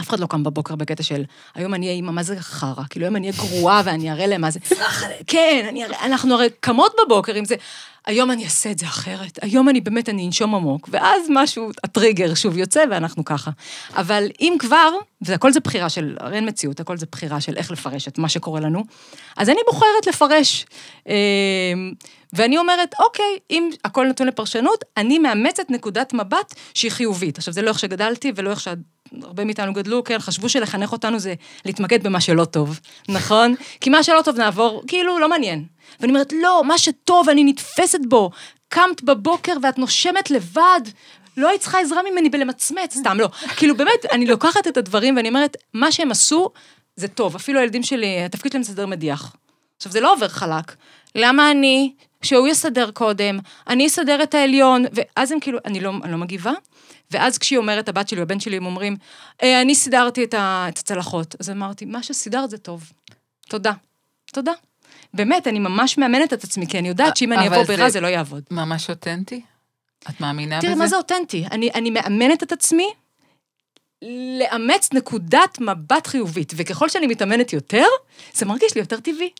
אף 0.00 0.08
אחד 0.08 0.20
לא 0.20 0.26
קם 0.26 0.42
בבוקר 0.42 0.74
בקטע 0.74 1.02
של, 1.02 1.24
היום 1.54 1.74
אני 1.74 1.86
אהיה 1.86 1.96
אימא, 1.96 2.12
מה 2.12 2.22
זה 2.22 2.40
חרא? 2.40 2.82
כאילו, 2.90 3.06
היום 3.06 3.16
אני 3.16 3.30
אהיה 3.30 3.38
גרועה 3.38 3.82
ואני 3.84 4.12
אראה 4.12 4.26
להם 4.26 4.40
מה 4.40 4.50
זה... 4.50 4.60
כן, 5.26 5.66
אני 5.68 5.84
אראה, 5.84 6.06
אנחנו 6.06 6.34
הרי 6.34 6.48
קמות 6.60 6.92
בבוקר 7.04 7.34
עם 7.34 7.44
זה, 7.44 7.54
היום 8.06 8.30
אני 8.30 8.44
אעשה 8.44 8.70
את 8.70 8.78
זה 8.78 8.86
אחרת, 8.86 9.38
היום 9.42 9.68
אני 9.68 9.80
באמת, 9.80 10.08
אני 10.08 10.26
אנשום 10.26 10.54
עמוק, 10.54 10.88
ואז 10.92 11.22
משהו, 11.30 11.70
הטריגר 11.84 12.34
שוב 12.34 12.58
יוצא 12.58 12.84
ואנחנו 12.90 13.24
ככה. 13.24 13.50
אבל 13.96 14.26
אם 14.40 14.56
כבר, 14.58 14.90
והכל 15.20 15.52
זה 15.52 15.60
בחירה 15.60 15.88
של, 15.88 16.16
הרי 16.20 16.36
אין 16.36 16.48
מציאות, 16.48 16.80
הכל 16.80 16.96
זה 16.96 17.06
בחירה 17.12 17.40
של 17.40 17.56
איך 17.56 17.70
לפרש 17.70 18.08
את 18.08 18.18
מה 18.18 18.28
שקורה 18.28 18.60
לנו, 18.60 18.84
אז 19.36 19.48
אני 19.48 19.60
בוחרת 19.66 20.06
לפרש. 20.06 20.66
אמ, 21.08 21.12
ואני 22.32 22.58
אומרת, 22.58 22.94
אוקיי, 22.98 23.38
אם 23.50 23.70
הכל 23.84 24.06
נתון 24.06 24.26
לפרשנות, 24.26 24.84
אני 24.96 25.18
מאמצת 25.18 25.70
נקודת 25.70 26.12
מבט 26.12 26.54
שהיא 26.74 26.90
חיובית. 26.90 27.38
עכשיו, 27.38 27.54
זה 27.54 27.62
לא 27.62 27.68
איך 27.68 27.78
שגדלתי 27.78 28.32
ולא 28.36 28.50
איך 28.50 28.60
שהרבה 29.10 29.44
מאיתנו 29.44 29.72
גדלו, 29.72 30.04
כן, 30.04 30.18
חשבו 30.18 30.48
שלחנך 30.48 30.92
אותנו 30.92 31.18
זה 31.18 31.34
להתמקד 31.64 32.02
במה 32.02 32.20
שלא 32.20 32.44
טוב, 32.44 32.80
נכון? 33.08 33.54
כי 33.80 33.90
מה 33.90 34.02
שלא 34.02 34.22
טוב 34.24 34.36
נעבור, 34.36 34.82
כאילו, 34.86 35.18
לא 35.18 35.28
מעניין. 35.28 35.64
ואני 36.00 36.12
אומרת, 36.12 36.32
לא, 36.42 36.62
מה 36.64 36.78
שטוב, 36.78 37.28
אני 37.28 37.44
נתפסת 37.44 38.00
בו. 38.08 38.30
קמת 38.68 39.02
בבוקר 39.02 39.52
ואת 39.62 39.78
נושמת 39.78 40.30
לבד, 40.30 40.80
לא 41.36 41.48
היית 41.48 41.60
צריכה 41.60 41.80
עזרה 41.80 42.02
ממני 42.10 42.28
בלמצמץ, 42.28 42.96
סתם 42.96 43.20
לא. 43.20 43.28
כאילו, 43.56 43.76
באמת, 43.76 44.06
אני 44.12 44.26
לוקחת 44.26 44.66
את 44.66 44.76
הדברים 44.76 45.16
ואני 45.16 45.28
אומרת, 45.28 45.56
מה 45.74 45.92
שהם 45.92 46.10
עשו, 46.10 46.50
זה 46.96 47.08
טוב. 47.08 47.34
אפילו 47.34 47.60
הילדים 47.60 47.82
שלי, 47.82 48.24
התפקיד 48.24 48.52
שלהם 48.52 48.62
לסדר 48.62 48.86
מדיח. 48.86 49.36
עכשיו, 49.76 49.92
זה 49.92 50.00
לא 50.00 50.12
עובר 50.12 50.28
חלק. 50.28 50.74
למה 51.14 51.50
אני, 51.50 51.92
שהוא 52.22 52.48
יסדר 52.48 52.90
קודם, 52.90 53.38
אני 53.68 53.86
אסדר 53.86 54.22
את 54.22 54.34
העליון, 54.34 54.84
ואז 54.92 55.32
הם 55.32 55.40
כאילו, 55.40 55.58
אני 55.64 55.80
לא, 55.80 55.92
אני 56.02 56.12
לא 56.12 56.18
מגיבה. 56.18 56.52
ואז 57.10 57.38
כשהיא 57.38 57.58
אומרת, 57.58 57.88
הבת 57.88 58.08
שלי, 58.08 58.20
הבן 58.20 58.40
שלי, 58.40 58.56
הם 58.56 58.66
אומרים, 58.66 58.96
אה, 59.42 59.60
אני 59.60 59.74
סידרתי 59.74 60.24
את, 60.24 60.34
ה, 60.34 60.66
את 60.68 60.78
הצלחות. 60.78 61.34
אז 61.40 61.50
אמרתי, 61.50 61.84
מה 61.84 62.02
שסידרת 62.02 62.50
זה 62.50 62.58
טוב. 62.58 62.92
תודה. 63.48 63.72
תודה. 64.32 64.52
באמת, 65.14 65.46
אני 65.46 65.58
ממש 65.58 65.98
מאמנת 65.98 66.32
את 66.32 66.44
עצמי, 66.44 66.66
כי 66.66 66.78
אני 66.78 66.88
יודעת 66.88 67.16
שאם 67.16 67.32
אני 67.32 67.48
אבוא 67.48 67.64
זה- 67.64 67.76
ברע 67.76 67.90
זה 67.90 68.00
לא 68.00 68.06
יעבוד. 68.06 68.42
ממש 68.50 68.90
אותנטי? 68.90 69.40
את 70.10 70.20
מאמינה 70.20 70.58
בזה? 70.58 70.66
תראי, 70.66 70.78
מה 70.78 70.86
זה 70.86 70.96
אותנטי? 70.96 71.44
אני, 71.50 71.70
אני 71.74 71.90
מאמנת 71.90 72.42
את 72.42 72.52
עצמי 72.52 72.88
לאמץ 74.38 74.88
נקודת 74.92 75.58
מבט 75.60 76.06
חיובית, 76.06 76.52
וככל 76.56 76.88
שאני 76.88 77.06
מתאמנת 77.06 77.52
יותר, 77.52 77.84
זה 78.34 78.46
מרגיש 78.46 78.74
לי 78.74 78.80
יותר 78.80 79.00
טבעי. 79.00 79.30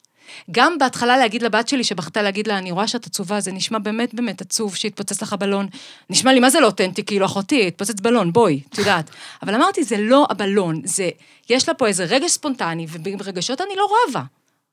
גם 0.50 0.78
בהתחלה 0.78 1.16
להגיד 1.16 1.42
לבת 1.42 1.68
שלי, 1.68 1.84
שבכתה 1.84 2.22
להגיד 2.22 2.46
לה, 2.46 2.58
אני 2.58 2.70
רואה 2.70 2.88
שאת 2.88 3.06
עצובה, 3.06 3.40
זה 3.40 3.52
נשמע 3.52 3.78
באמת 3.78 4.14
באמת 4.14 4.40
עצוב 4.40 4.74
שהתפוצץ 4.76 5.22
לך 5.22 5.32
בלון. 5.32 5.66
נשמע 6.10 6.32
לי, 6.32 6.40
מה 6.40 6.50
זה 6.50 6.60
לא 6.60 6.66
אותנטי? 6.66 7.04
כאילו, 7.04 7.26
אחותי, 7.26 7.66
התפוצץ 7.66 8.00
בלון, 8.00 8.32
בואי, 8.32 8.60
את 8.68 8.78
יודעת. 8.78 9.10
אבל 9.42 9.54
אמרתי, 9.54 9.84
זה 9.84 9.96
לא 9.98 10.26
הבלון, 10.30 10.80
זה, 10.84 11.10
יש 11.50 11.68
לה 11.68 11.74
פה 11.74 11.86
איזה 11.86 12.04
רגש 12.04 12.30
ספונטני, 12.30 12.86
וברגשות 12.88 13.60
אני 13.60 13.76
לא 13.76 13.88
רבה. 14.08 14.22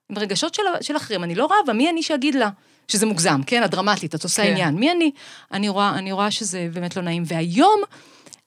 עם 0.10 0.18
רגשות 0.18 0.54
של, 0.54 0.64
של 0.82 0.98
אחרים, 0.98 1.24
אני 1.24 1.36
לא 1.36 1.50
רבה, 1.62 1.74
מי 1.74 1.90
אני 1.90 2.04
שאגיד 2.04 2.36
לה? 2.36 2.50
שזה 2.88 3.06
מוגזם, 3.06 3.42
כן? 3.46 3.64
הדרמטית, 3.64 4.16
את 4.16 4.24
עושה 4.24 4.44
כן. 4.44 4.52
עניין. 4.52 4.76
מי 4.76 4.92
אני? 4.92 5.12
אני 5.52 5.70
רואה, 5.70 5.90
אני 5.90 6.12
רואה 6.12 6.32
שזה 6.32 6.70
באמת 6.74 6.96
לא 6.96 7.02
נעים. 7.02 7.24
והיום, 7.26 7.82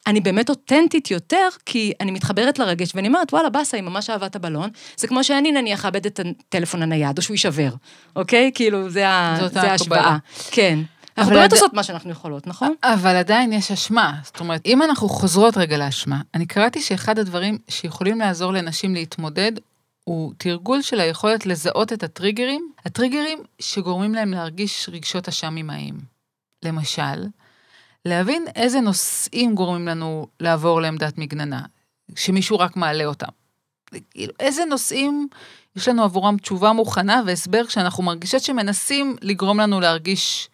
אני 0.07 0.21
באמת 0.21 0.51
אותנטית 0.51 1.11
יותר, 1.11 1.49
כי 1.67 1.93
אני 2.01 2.11
מתחברת 2.11 2.59
לרגש, 2.59 2.91
ואני 2.95 3.09
אומרת, 3.09 3.33
וואלה, 3.33 3.51
באסה, 3.51 3.77
היא 3.77 3.85
ממש 3.85 4.11
אהבה 4.11 4.27
את 4.27 4.37
הבלון. 4.37 4.71
זה 4.97 5.09
כמו 5.09 5.25
שאני 5.25 5.53
נניח 5.53 5.85
אאבד 5.87 6.07
את 6.07 6.21
הטלפון 6.21 6.83
הנייד, 6.83 7.19
או 7.19 7.23
שהוא 7.23 7.35
יישבר, 7.35 7.71
אוקיי? 8.17 8.51
כאילו, 8.55 8.91
זה, 8.91 9.09
ה. 9.09 9.37
ההשוואה. 9.57 10.17
כן. 10.51 10.79
אנחנו 11.19 11.33
באמת 11.33 11.45
עד- 11.45 11.53
עושות 11.53 11.73
מה 11.75 11.83
שאנחנו 11.83 12.11
יכולות, 12.11 12.47
נכון? 12.47 12.75
אבל 12.85 13.17
עדיין 13.17 13.53
יש 13.53 13.71
אשמה. 13.71 14.13
זאת 14.25 14.41
אומרת, 14.41 14.61
אם 14.67 14.83
אנחנו 14.83 15.09
חוזרות 15.09 15.57
רגע 15.57 15.79
לאשמה, 15.79 16.21
אני 16.35 16.47
קראתי 16.47 16.81
שאחד 16.81 17.19
הדברים 17.19 17.59
שיכולים 17.69 18.19
לעזור 18.19 18.53
לנשים 18.53 18.95
להתמודד, 18.95 19.53
הוא 20.05 20.33
תרגול 20.39 20.83
של 20.83 21.01
היכולת 21.01 21.47
לזהות 21.47 21.93
את 21.93 22.03
הטריגרים, 22.03 22.69
הטריגרים 22.87 23.39
שגורמים 23.59 24.15
להם 24.15 24.31
להרגיש 24.31 24.89
רגשות 24.93 25.29
אשם 25.29 25.57
אמהיים. 25.57 25.95
למשל, 26.65 27.27
להבין 28.05 28.45
איזה 28.55 28.81
נושאים 28.81 29.55
גורמים 29.55 29.89
לנו 29.89 30.27
לעבור 30.41 30.81
לעמדת 30.81 31.19
מגננה, 31.19 31.63
שמישהו 32.17 32.59
רק 32.59 32.77
מעלה 32.77 33.05
אותם. 33.05 33.29
איזה 34.41 34.65
נושאים 34.65 35.29
יש 35.77 35.89
לנו 35.89 36.05
עבורם 36.05 36.37
תשובה 36.37 36.73
מוכנה 36.73 37.23
והסבר 37.27 37.67
כשאנחנו 37.67 38.03
מרגישות 38.03 38.43
שמנסים 38.43 39.17
לגרום 39.23 39.61
לנו 39.61 39.81
להרגיש 39.81 40.49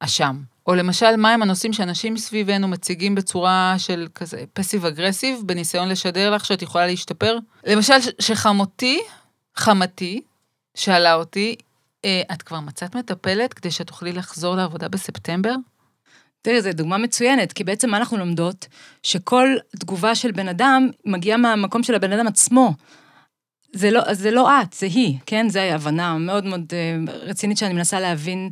אשם. 0.00 0.40
או 0.66 0.74
למשל, 0.74 1.16
מהם 1.16 1.42
הנושאים 1.42 1.72
שאנשים 1.72 2.16
סביבנו 2.16 2.68
מציגים 2.68 3.14
בצורה 3.14 3.74
של 3.78 4.08
כזה 4.14 4.44
פסיב 4.52 4.86
אגרסיב, 4.86 5.40
בניסיון 5.46 5.88
לשדר 5.88 6.30
לך 6.30 6.44
שאת 6.44 6.62
יכולה 6.62 6.86
להשתפר? 6.86 7.38
למשל, 7.66 7.94
שחמותי, 8.20 9.00
חמתי, 9.56 10.20
שאלה 10.74 11.14
אותי, 11.14 11.56
"אה, 12.04 12.22
את 12.32 12.42
כבר 12.42 12.60
מצאת 12.60 12.96
מטפלת 12.96 13.54
כדי 13.54 13.70
שתוכלי 13.70 14.12
לחזור 14.12 14.56
לעבודה 14.56 14.88
בספטמבר? 14.88 15.54
תראי, 16.44 16.62
זו 16.62 16.72
דוגמה 16.72 16.98
מצוינת, 16.98 17.52
כי 17.52 17.64
בעצם 17.64 17.90
מה 17.90 17.96
אנחנו 17.96 18.16
לומדות? 18.16 18.66
שכל 19.02 19.48
תגובה 19.80 20.14
של 20.14 20.32
בן 20.32 20.48
אדם 20.48 20.90
מגיעה 21.06 21.38
מהמקום 21.38 21.82
של 21.82 21.94
הבן 21.94 22.12
אדם 22.12 22.26
עצמו. 22.26 22.74
זה 23.72 23.90
לא, 23.90 24.14
זה 24.14 24.30
לא 24.30 24.60
את, 24.62 24.72
זה 24.72 24.86
היא, 24.86 25.18
כן? 25.26 25.48
זו 25.48 25.60
הבנה 25.60 26.18
מאוד 26.18 26.44
מאוד 26.44 26.72
אה, 26.72 27.12
רצינית 27.22 27.58
שאני 27.58 27.74
מנסה 27.74 28.00
להבין 28.00 28.50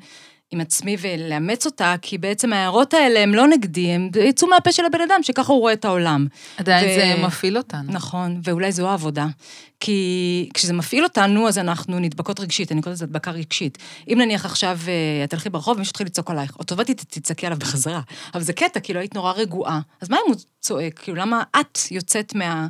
עם 0.52 0.60
עצמי 0.60 0.96
ולאמץ 1.00 1.66
אותה, 1.66 1.94
כי 2.02 2.18
בעצם 2.18 2.52
ההערות 2.52 2.94
האלה 2.94 3.20
הם 3.20 3.34
לא 3.34 3.46
נגדי, 3.46 3.90
הם 3.90 4.10
יצאו 4.20 4.48
מהפה 4.48 4.72
של 4.72 4.84
הבן 4.84 5.00
אדם, 5.00 5.22
שככה 5.22 5.52
הוא 5.52 5.60
רואה 5.60 5.72
את 5.72 5.84
העולם. 5.84 6.26
עדיין 6.56 6.88
ו- 6.88 6.94
זה 6.94 7.26
מפעיל 7.26 7.58
אותנו. 7.58 7.92
נכון, 7.92 8.40
ואולי 8.44 8.72
זו 8.72 8.88
העבודה. 8.88 9.26
כי 9.80 10.48
כשזה 10.54 10.72
מפעיל 10.72 11.04
אותנו, 11.04 11.48
אז 11.48 11.58
אנחנו 11.58 11.98
נדבקות 11.98 12.40
רגשית, 12.40 12.72
אני 12.72 12.82
קוראת 12.82 12.96
לזה 12.96 13.04
הדבקה 13.04 13.30
רגשית. 13.30 13.78
אם 14.08 14.18
נניח 14.20 14.44
עכשיו 14.44 14.78
אה, 14.88 15.24
את 15.24 15.30
תלכי 15.30 15.50
ברחוב 15.50 15.76
ומישהו 15.76 15.90
יתחיל 15.90 16.06
לצעוק 16.06 16.30
עלייך, 16.30 16.56
אוטומטית 16.58 17.04
תצעקי 17.08 17.46
עליו 17.46 17.58
בחזרה. 17.58 18.00
אבל 18.34 18.42
זה 18.42 18.52
קטע, 18.52 18.80
כאילו 18.80 19.00
היית 19.00 19.14
נורא 19.14 19.32
רגועה. 19.32 19.80
אז 20.00 20.10
מה 20.10 20.16
אם 20.16 20.32
הוא 20.32 20.40
צועק? 20.60 20.98
כאילו, 20.98 21.16
למה 21.16 21.42
את 21.60 21.78
יוצאת 21.90 22.34
מה... 22.34 22.66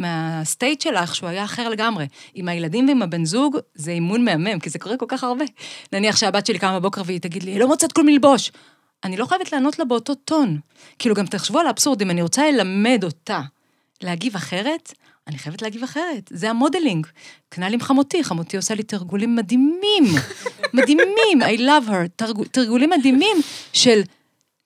מה 0.00 0.23
state 0.23 0.80
שלך, 0.80 1.14
שהוא 1.14 1.28
היה 1.28 1.44
אחר 1.44 1.68
לגמרי. 1.68 2.06
עם 2.34 2.48
הילדים 2.48 2.88
ועם 2.88 3.02
הבן 3.02 3.24
זוג, 3.24 3.56
זה 3.74 3.90
אימון 3.90 4.24
מהמם, 4.24 4.58
כי 4.58 4.70
זה 4.70 4.78
קורה 4.78 4.96
כל 4.96 5.06
כך 5.08 5.24
הרבה. 5.24 5.44
נניח 5.92 6.16
שהבת 6.16 6.46
שלי 6.46 6.58
קמה 6.58 6.80
בבוקר 6.80 7.02
והיא 7.04 7.20
תגיד 7.20 7.42
לי, 7.42 7.58
לא 7.58 7.68
מוצאת 7.68 7.92
כלום 7.92 8.08
ללבוש. 8.08 8.52
אני 9.04 9.16
לא 9.16 9.26
חייבת 9.26 9.52
לענות 9.52 9.78
לה 9.78 9.84
באותו 9.84 10.14
טון. 10.14 10.58
כאילו, 10.98 11.14
גם 11.14 11.26
תחשבו 11.26 11.58
על 11.58 11.66
האבסורד, 11.66 12.02
אם 12.02 12.10
אני 12.10 12.22
רוצה 12.22 12.50
ללמד 12.50 13.04
אותה 13.04 13.40
להגיב 14.02 14.36
אחרת, 14.36 14.92
אני 15.26 15.38
חייבת 15.38 15.62
להגיב 15.62 15.82
אחרת. 15.82 16.30
זה 16.30 16.50
ה 16.50 16.56
modeling. 16.56 17.06
כנ"ל 17.50 17.72
עם 17.72 17.80
חמותי, 17.80 18.24
חמותי 18.24 18.56
עושה 18.56 18.74
לי 18.74 18.82
תרגולים 18.82 19.36
מדהימים, 19.36 20.04
מדהימים, 20.74 21.42
I 21.42 21.58
love 21.58 21.88
her, 21.88 22.08
תרג, 22.16 22.42
תרגולים 22.50 22.90
מדהימים 22.90 23.36
של 23.72 24.00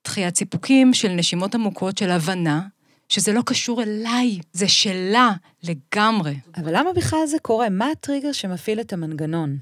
דחיית 0.04 0.36
סיפוקים, 0.36 0.94
של 0.94 1.08
נשימות 1.08 1.54
עמוקות, 1.54 1.98
של 1.98 2.10
הבנה, 2.10 2.60
שזה 3.08 3.32
לא 3.32 3.42
קשור 3.46 3.82
אליי, 3.82 4.40
זה 4.52 4.68
שלה 4.68 5.32
לגמרי. 5.62 6.34
אבל 6.56 6.78
למה 6.78 6.92
בכלל 6.92 7.26
זה 7.26 7.38
קורה? 7.42 7.68
מה 7.68 7.90
הטריגר 7.90 8.32
שמפעיל 8.32 8.80
את 8.80 8.92
המנגנון? 8.92 9.58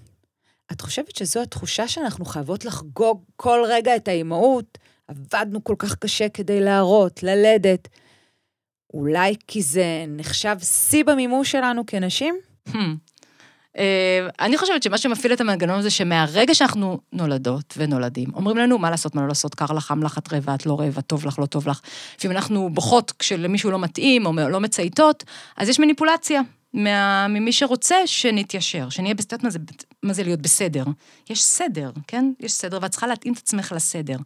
את 0.72 0.80
חושבת 0.80 1.16
שזו 1.16 1.42
התחושה 1.42 1.88
שאנחנו 1.88 2.25
חייבות 2.25 2.64
לחגוג 2.64 3.25
כל 3.37 3.64
רגע 3.68 3.96
את 3.96 4.08
האימהות? 4.08 4.78
עבדנו 5.08 5.64
כל 5.64 5.75
כך 5.78 5.94
קשה 5.94 6.28
כדי 6.28 6.61
להראות, 6.61 7.22
ללדת. 7.22 7.88
אולי 8.94 9.34
כי 9.46 9.62
זה 9.62 10.04
נחשב 10.08 10.56
שיא 10.62 11.04
במימוש 11.04 11.52
שלנו 11.52 11.82
כנשים? 11.87 12.34
Hmm. 12.68 12.78
אה, 13.78 14.28
אני 14.40 14.58
חושבת 14.58 14.82
שמה 14.82 14.98
שמפעיל 14.98 15.32
את 15.32 15.40
המנגנון 15.40 15.82
זה 15.82 15.90
שמהרגע 15.90 16.54
שאנחנו 16.54 16.98
נולדות 17.12 17.74
ונולדים, 17.76 18.28
אומרים 18.34 18.56
לנו 18.56 18.78
מה 18.78 18.90
לעשות, 18.90 19.14
מה 19.14 19.22
לא 19.22 19.28
לעשות, 19.28 19.54
קר 19.54 19.72
לך, 19.72 19.84
חם 19.84 20.02
לך, 20.02 20.18
את 20.18 20.32
רעבה, 20.32 20.54
את 20.54 20.66
לא 20.66 20.80
רעבה, 20.80 21.00
טוב 21.00 21.26
לך, 21.26 21.38
לא 21.38 21.46
טוב 21.46 21.68
לך. 21.68 21.80
לפעמים 22.18 22.36
אנחנו 22.36 22.70
בוכות 22.72 23.12
כשלמישהו 23.18 23.70
לא 23.70 23.78
מתאים 23.78 24.26
או 24.26 24.32
לא 24.32 24.60
מצייתות, 24.60 25.24
אז 25.56 25.68
יש 25.68 25.80
מניפולציה 25.80 26.40
מה, 26.74 27.26
ממי 27.28 27.52
שרוצה 27.52 27.96
שנתיישר, 28.06 28.88
שנהיה, 28.88 29.14
יודעת 29.18 29.44
מה 29.44 29.50
מה 30.02 30.12
זה 30.12 30.22
להיות 30.22 30.42
בסדר? 30.42 30.84
יש 31.30 31.42
סדר, 31.42 31.90
כן? 32.06 32.32
יש 32.40 32.52
סדר, 32.52 32.78
ואת 32.82 32.90
צריכה 32.90 33.06
להתאים 33.06 33.32
את 33.32 33.38
עצמך 33.38 33.72
לסדר. 33.76 34.16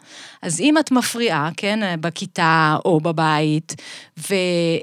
אז 0.42 0.60
אם 0.60 0.78
את 0.78 0.90
מפריעה, 0.90 1.50
כן, 1.56 2.00
בכיתה 2.00 2.76
או 2.84 3.00
בבית, 3.00 3.74
ו, 4.18 4.34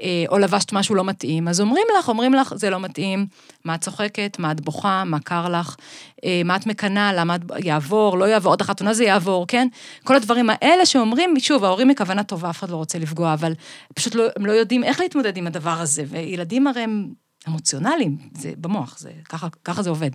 אה, 0.02 0.24
או 0.28 0.38
לבשת 0.38 0.72
משהו 0.72 0.94
לא 0.94 1.04
מתאים, 1.04 1.48
אז 1.48 1.60
אומרים 1.60 1.86
לך, 1.98 2.08
אומרים 2.08 2.34
לך, 2.34 2.54
זה 2.56 2.70
לא 2.70 2.80
מתאים, 2.80 3.26
מה 3.64 3.74
את 3.74 3.80
צוחקת, 3.80 4.36
מה 4.38 4.52
את 4.52 4.60
בוכה, 4.60 5.04
מה 5.04 5.20
קר 5.20 5.48
לך, 5.48 5.76
אה, 6.24 6.42
מה 6.44 6.56
את 6.56 6.66
מקנאה, 6.66 7.12
למה 7.12 7.34
את 7.34 7.40
יעבור, 7.64 8.18
לא 8.18 8.24
יעבור, 8.24 8.52
עוד 8.52 8.60
אחת 8.60 8.80
עונה 8.80 8.94
זה 8.94 9.04
יעבור, 9.04 9.46
כן? 9.46 9.68
כל 10.04 10.16
הדברים 10.16 10.50
האלה 10.50 10.86
שאומרים, 10.86 11.34
שוב, 11.38 11.64
ההורים 11.64 11.88
מכוונה 11.88 12.22
טובה, 12.22 12.50
אף 12.50 12.58
אחד 12.58 12.70
לא 12.70 12.76
רוצה 12.76 12.98
לפגוע, 12.98 13.34
אבל 13.34 13.52
פשוט 13.94 14.14
לא, 14.14 14.24
הם 14.36 14.46
לא 14.46 14.52
יודעים 14.52 14.84
איך 14.84 15.00
להתמודד 15.00 15.36
עם 15.36 15.46
הדבר 15.46 15.80
הזה, 15.80 16.04
וילדים 16.08 16.66
הרי 16.66 16.80
הם... 16.80 17.23
אמוציונליים, 17.48 18.18
זה 18.34 18.52
במוח, 18.58 18.98
זה, 18.98 19.10
ככה, 19.28 19.48
ככה 19.64 19.82
זה 19.82 19.90
עובד. 19.90 20.10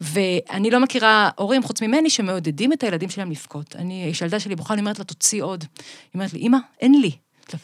ואני 0.00 0.70
לא 0.70 0.80
מכירה 0.80 1.30
הורים, 1.36 1.62
חוץ 1.62 1.82
ממני, 1.82 2.10
שמעודדים 2.10 2.72
את 2.72 2.82
הילדים 2.82 3.08
שלהם 3.08 3.30
לבכות. 3.30 3.76
אני, 3.76 4.04
יש 4.10 4.22
ילדה 4.22 4.40
שלי 4.40 4.56
בוכה, 4.56 4.74
אני 4.74 4.80
אומרת 4.80 4.98
לה, 4.98 5.04
תוציא 5.04 5.42
עוד. 5.42 5.62
היא 5.62 6.10
אומרת 6.14 6.32
לי, 6.32 6.40
אמא, 6.40 6.58
אין 6.80 7.00
לי. 7.00 7.10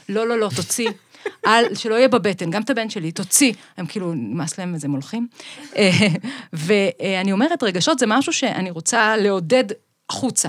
לא, 0.09 0.29
לא, 0.29 0.39
לא, 0.39 0.51
תוציא. 0.57 0.91
אל, 1.47 1.75
שלא 1.75 1.95
יהיה 1.95 2.09
בבטן, 2.09 2.51
גם 2.51 2.63
את 2.63 2.71
הבן 2.71 2.91
שלי, 2.91 3.13
תוציא. 3.13 3.53
הם 3.77 3.87
כאילו, 3.87 4.15
נמאס 4.15 4.59
להם 4.59 4.75
וזה 4.75 4.89
מולכים. 4.89 5.29
ואני 6.53 7.33
אומרת, 7.33 7.63
רגשות 7.63 7.99
זה 7.99 8.07
משהו 8.09 8.33
שאני 8.33 8.71
רוצה 8.71 9.17
לעודד 9.17 9.65
החוצה. 10.11 10.49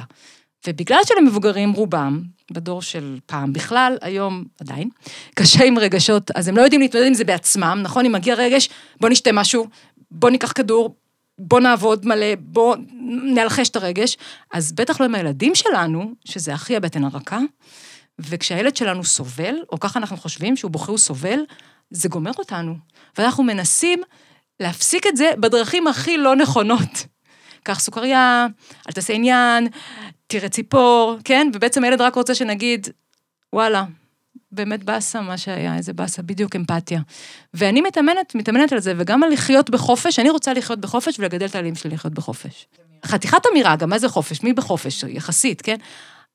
ובגלל 0.68 1.00
שלמבוגרים 1.06 1.72
רובם, 1.72 2.22
בדור 2.52 2.82
של 2.82 3.20
פעם 3.26 3.54
בכלל, 3.54 3.98
היום 4.02 4.44
עדיין, 4.62 4.90
קשה 5.36 5.64
עם 5.64 5.80
רגשות, 5.80 6.32
אז 6.36 6.48
הם 6.48 6.58
לא 6.58 6.62
יודעים 6.62 6.82
להתמודד 6.82 7.08
עם 7.08 7.14
זה 7.14 7.24
בעצמם, 7.24 7.80
נכון? 7.84 8.06
אם 8.06 8.12
מגיע 8.12 8.36
רגש, 8.36 8.70
בוא 9.02 9.10
נשתה 9.10 9.32
משהו, 9.32 9.68
בוא 10.12 10.30
ניקח 10.30 10.52
כדור, 10.52 10.96
בוא 11.40 11.60
נעבוד 11.60 12.06
מלא, 12.06 12.36
בוא 12.40 12.76
נלחש 13.36 13.70
את 13.70 13.76
הרגש, 13.76 14.18
אז 14.54 14.72
בטח 14.72 15.02
לא 15.02 15.06
עם 15.06 15.16
הילדים 15.16 15.56
שלנו, 15.56 16.14
שזה 16.26 16.54
הכי 16.54 16.76
הבטן 16.76 17.04
הרכה, 17.04 17.40
וכשהילד 18.20 18.76
שלנו 18.76 19.04
סובל, 19.04 19.56
או 19.72 19.80
ככה 19.80 20.00
אנחנו 20.00 20.18
חושבים 20.18 20.58
שהוא 20.58 20.72
בוכה 20.72 20.92
וסובל, 20.92 21.40
זה 21.90 22.10
גומר 22.10 22.32
אותנו. 22.38 22.76
ואנחנו 23.18 23.44
מנסים 23.44 24.02
להפסיק 24.60 25.08
את 25.08 25.18
זה 25.18 25.32
בדרכים 25.38 25.88
הכי 25.88 26.18
לא 26.18 26.36
נכונות. 26.36 27.06
קח 27.64 27.80
סוכריה, 27.80 28.48
אל 28.88 28.94
תעשה 28.94 29.14
עניין, 29.14 29.68
תראה 30.28 30.50
ציפור, 30.50 31.18
כן? 31.24 31.48
ובעצם 31.54 31.84
הילד 31.84 32.02
רק 32.02 32.16
רוצה 32.16 32.36
שנגיד, 32.36 32.88
וואלה, 33.54 33.86
באמת 34.52 34.84
באסה 34.84 35.22
מה 35.22 35.38
שהיה, 35.38 35.78
איזה 35.78 35.94
באסה, 35.94 36.22
בדיוק 36.22 36.56
אמפתיה. 36.56 37.00
ואני 37.54 37.82
מתאמנת, 37.82 38.36
מתאמנת 38.36 38.74
על 38.74 38.80
זה, 38.80 38.94
וגם 38.98 39.24
על 39.24 39.30
לחיות 39.30 39.70
בחופש, 39.70 40.20
אני 40.20 40.30
רוצה 40.30 40.54
לחיות 40.54 40.80
בחופש 40.80 41.20
ולגדל 41.20 41.46
את 41.46 41.56
הילדים 41.56 41.76
שלי 41.76 41.92
לחיות 41.92 42.14
בחופש. 42.14 42.68
חתיכת 43.06 43.42
אמירה, 43.52 43.76
גם 43.76 43.90
מה 43.90 44.00
זה 44.00 44.10
חופש? 44.10 44.44
מי 44.44 44.54
בחופש? 44.54 45.04
יחסית, 45.04 45.62
כן? 45.62 45.76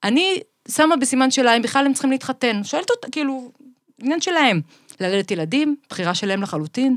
אני 0.04 0.40
שמה 0.68 0.96
בסימן 0.96 1.30
שאלה 1.30 1.56
אם 1.56 1.62
בכלל 1.62 1.86
הם 1.86 1.92
צריכים 1.92 2.10
להתחתן. 2.10 2.64
שואלת 2.64 2.90
אותה, 2.90 3.10
כאילו, 3.10 3.52
עניין 4.02 4.20
שלהם. 4.20 4.60
ללדת 5.00 5.30
ילדים, 5.30 5.76
בחירה 5.90 6.14
שלהם 6.14 6.42
לחלוטין. 6.42 6.96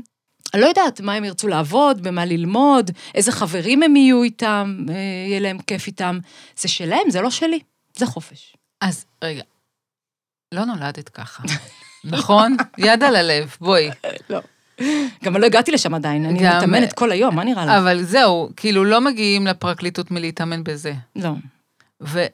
אני 0.54 0.62
לא 0.62 0.66
יודעת 0.66 1.00
מה 1.00 1.14
הם 1.14 1.24
ירצו 1.24 1.48
לעבוד, 1.48 2.02
במה 2.02 2.24
ללמוד, 2.24 2.90
איזה 3.14 3.32
חברים 3.32 3.82
הם 3.82 3.96
יהיו 3.96 4.22
איתם, 4.22 4.86
אה, 4.88 4.94
יהיה 5.28 5.40
להם 5.40 5.58
כיף 5.58 5.86
איתם. 5.86 6.18
זה 6.56 6.68
שלהם, 6.68 7.10
זה 7.10 7.20
לא 7.20 7.30
שלי, 7.30 7.58
זה 7.96 8.06
חופש. 8.06 8.56
אז 8.80 9.04
רגע, 9.24 9.42
לא 10.54 10.64
נולדת 10.64 11.08
ככה, 11.08 11.42
נכון? 12.04 12.56
יד 12.78 13.02
על 13.02 13.16
הלב, 13.16 13.56
בואי. 13.60 13.90
לא. 14.30 14.40
גם 15.24 15.36
לא 15.36 15.46
הגעתי 15.46 15.72
לשם 15.72 15.94
עדיין, 15.94 16.24
אני 16.24 16.38
גם- 16.44 16.56
מתאמנת 16.56 16.92
כל 16.92 17.10
היום, 17.12 17.36
מה 17.36 17.44
נראה 17.44 17.64
לך? 17.64 17.70
אבל 17.70 18.02
זהו, 18.02 18.50
כאילו 18.56 18.84
לא 18.84 19.00
מגיעים 19.00 19.46
לפרקליטות 19.46 20.10
מלהתאמן 20.10 20.64
בזה. 20.64 20.92
לא, 21.16 21.30
ו, 22.02 22.24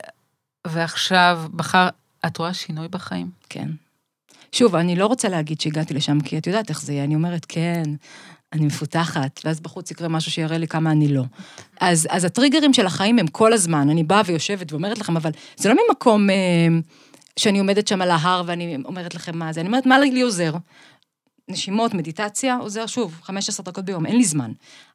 ועכשיו 0.67 1.43
בחר, 1.55 1.89
את 2.27 2.37
רואה 2.37 2.55
שינוי 2.55 2.89
בחיים? 2.89 3.31
כן. 3.49 3.69
שוב, 4.55 4.75
אני 4.75 4.97
לא 4.97 5.07
רוצה 5.07 5.29
להגיד 5.29 5.61
שהגעתי 5.61 5.95
לשם, 5.95 6.21
כי 6.21 6.39
את 6.39 6.47
יודעת 6.47 6.71
איך 6.71 6.83
זה 6.83 6.93
יהיה, 6.93 7.05
אני 7.05 7.15
אומרת, 7.15 7.47
כן, 7.49 7.83
אני 8.53 8.67
מפותחת, 8.67 9.41
ואז 9.45 9.61
בחוץ 9.61 9.91
יקרה 9.91 10.09
משהו 10.09 10.33
שיראה 10.33 10.59
לי 10.59 10.69
כמה 10.69 10.91
אני 10.91 11.09
לא. 11.09 11.23
אז, 11.81 12.09
אז 12.11 12.25
הטריגרים 12.25 12.75
של 12.75 12.87
החיים 12.87 13.19
הם 13.19 13.27
כל 13.27 13.53
הזמן, 13.53 13.91
אני 13.91 14.05
באה 14.05 14.23
ויושבת 14.27 14.73
ואומרת 14.73 14.99
לכם, 14.99 15.17
אבל 15.17 15.31
זה 15.57 15.69
לא 15.69 15.75
ממקום 15.89 16.31
אה, 16.31 16.37
שאני 17.39 17.59
עומדת 17.59 17.89
שם 17.89 18.03
על 18.03 18.11
ההר 18.11 18.43
ואני 18.47 18.77
אומרת 18.85 19.15
לכם 19.15 19.39
מה 19.39 19.53
זה, 19.53 19.61
אני 19.61 19.67
אומרת, 19.67 19.87
מה 19.87 19.99
לי 19.99 20.21
עוזר? 20.21 20.53
נשימות, 21.49 21.95
מדיטציה, 21.95 22.57
עוזר 22.57 22.87
שוב, 22.87 23.21
15 23.23 23.65
דקות 23.65 23.85
ביום, 23.85 24.07
אין 24.07 24.17
לי 24.17 24.25
זמן. 24.25 24.53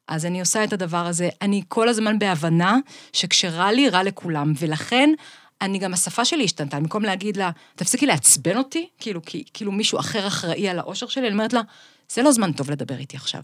אז 0.08 0.26
אני 0.26 0.40
עושה 0.40 0.64
את 0.64 0.72
הדבר 0.72 1.06
הזה, 1.06 1.28
אני 1.42 1.62
כל 1.68 1.88
הזמן 1.88 2.18
בהבנה 2.18 2.78
שכשרע 3.12 3.72
לי, 3.72 3.88
רע 3.88 4.02
לכולם, 4.02 4.52
ולכן 4.60 5.10
אני 5.62 5.78
גם, 5.78 5.94
השפה 5.94 6.24
שלי 6.24 6.44
השתנתה, 6.44 6.76
במקום 6.80 7.02
להגיד 7.02 7.36
לה, 7.36 7.50
תפסיקי 7.76 8.06
לעצבן 8.06 8.56
אותי, 8.56 8.88
כאילו, 8.98 9.24
כי, 9.24 9.44
כאילו 9.54 9.72
מישהו 9.72 9.98
אחר 9.98 10.26
אחראי 10.26 10.68
על 10.68 10.78
האושר 10.78 11.06
שלי, 11.08 11.26
אני 11.26 11.32
אומרת 11.32 11.52
לה, 11.52 11.60
זה 12.12 12.22
לא 12.22 12.32
זמן 12.32 12.52
טוב 12.52 12.70
לדבר 12.70 12.98
איתי 12.98 13.16
עכשיו. 13.16 13.42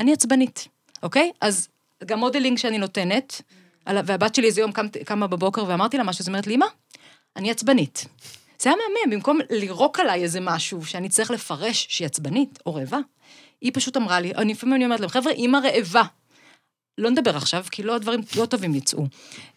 אני 0.00 0.12
עצבנית, 0.12 0.68
אוקיי? 1.02 1.30
אז 1.40 1.68
גם 2.04 2.18
modeling 2.18 2.58
שאני 2.58 2.78
נותנת, 2.78 3.42
על- 3.84 3.98
והבת 4.06 4.34
שלי 4.34 4.46
איזה 4.46 4.60
יום 4.60 4.72
קם, 4.72 4.86
קמה 5.04 5.26
בבוקר 5.26 5.64
ואמרתי 5.68 5.96
לה 5.98 6.04
משהו, 6.04 6.22
אז 6.22 6.28
אומרת 6.28 6.46
לי, 6.46 6.54
אמא, 6.54 6.66
אני 7.36 7.50
עצבנית. 7.50 8.06
זה 8.62 8.70
היה 8.70 8.76
מהמם, 8.76 9.12
במקום 9.16 9.38
לירוק 9.50 10.00
עליי 10.00 10.22
איזה 10.22 10.40
משהו 10.40 10.84
שאני 10.84 11.08
צריך 11.08 11.30
לפרש 11.30 11.86
שהיא 11.90 12.06
עצבנית 12.06 12.58
או 12.66 12.74
רעבה, 12.74 12.98
היא 13.60 13.70
פשוט 13.74 13.96
אמרה 13.96 14.20
לי, 14.20 14.34
אני 14.34 14.52
לפעמים 14.52 14.82
אומרת 14.82 15.00
להם, 15.00 15.08
חבר'ה, 15.08 15.32
אימא 15.32 15.58
רעבה. 15.64 16.02
לא 16.98 17.10
נדבר 17.10 17.36
עכשיו, 17.36 17.64
כי 17.70 17.82
לא 17.82 17.98
דברים 17.98 18.20
לא 18.36 18.46
טובים 18.46 18.74
יצאו. 18.74 19.06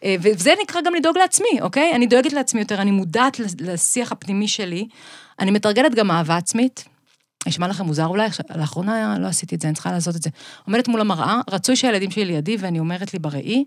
אה, 0.03 0.15
וזה 0.21 0.53
נקרא 0.63 0.81
גם 0.81 0.95
לדאוג 0.95 1.17
לעצמי, 1.17 1.61
אוקיי? 1.61 1.95
אני 1.95 2.07
דואגת 2.07 2.33
לעצמי 2.33 2.61
יותר, 2.61 2.81
אני 2.81 2.91
מודעת 2.91 3.39
לשיח 3.59 4.11
הפנימי 4.11 4.47
שלי, 4.47 4.87
אני 5.39 5.51
מתרגלת 5.51 5.95
גם 5.95 6.11
אהבה 6.11 6.37
עצמית. 6.37 6.85
נשמע 7.47 7.67
לכם 7.67 7.85
מוזר 7.85 8.05
אולי, 8.05 8.29
לאחרונה 8.55 9.19
לא 9.19 9.27
עשיתי 9.27 9.55
את 9.55 9.61
זה, 9.61 9.67
אני 9.67 9.75
צריכה 9.75 9.91
לעשות 9.91 10.15
את 10.15 10.21
זה. 10.21 10.29
עומדת 10.65 10.87
מול 10.87 11.01
המראה, 11.01 11.41
רצוי 11.49 11.75
שהילדים 11.75 12.11
שלי 12.11 12.25
לידי, 12.25 12.57
ואני 12.59 12.79
אומרת 12.79 13.13
לי 13.13 13.19
בראי, 13.19 13.65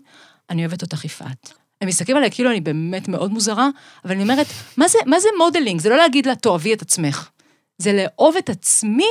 אני 0.49 0.65
אוהבת 0.65 0.81
אותך 0.81 1.05
יפעת. 1.05 1.53
הם 1.81 1.87
מסתכלים 1.87 2.17
עליי 2.17 2.31
כאילו 2.31 2.51
אני 2.51 2.61
באמת 2.61 3.07
מאוד 3.07 3.31
מוזרה, 3.31 3.69
אבל 4.05 4.13
אני 4.13 4.23
אומרת, 4.23 4.47
מה 4.77 4.87
זה, 4.87 4.97
מה 5.05 5.19
זה 5.19 5.27
modeling? 5.37 5.81
זה 5.81 5.89
לא 5.89 5.97
להגיד 5.97 6.25
לה, 6.25 6.35
תאהבי 6.35 6.73
את 6.73 6.81
עצמך. 6.81 7.29
זה 7.77 7.93
לאהוב 7.93 8.35
את 8.37 8.49
עצמי 8.49 9.09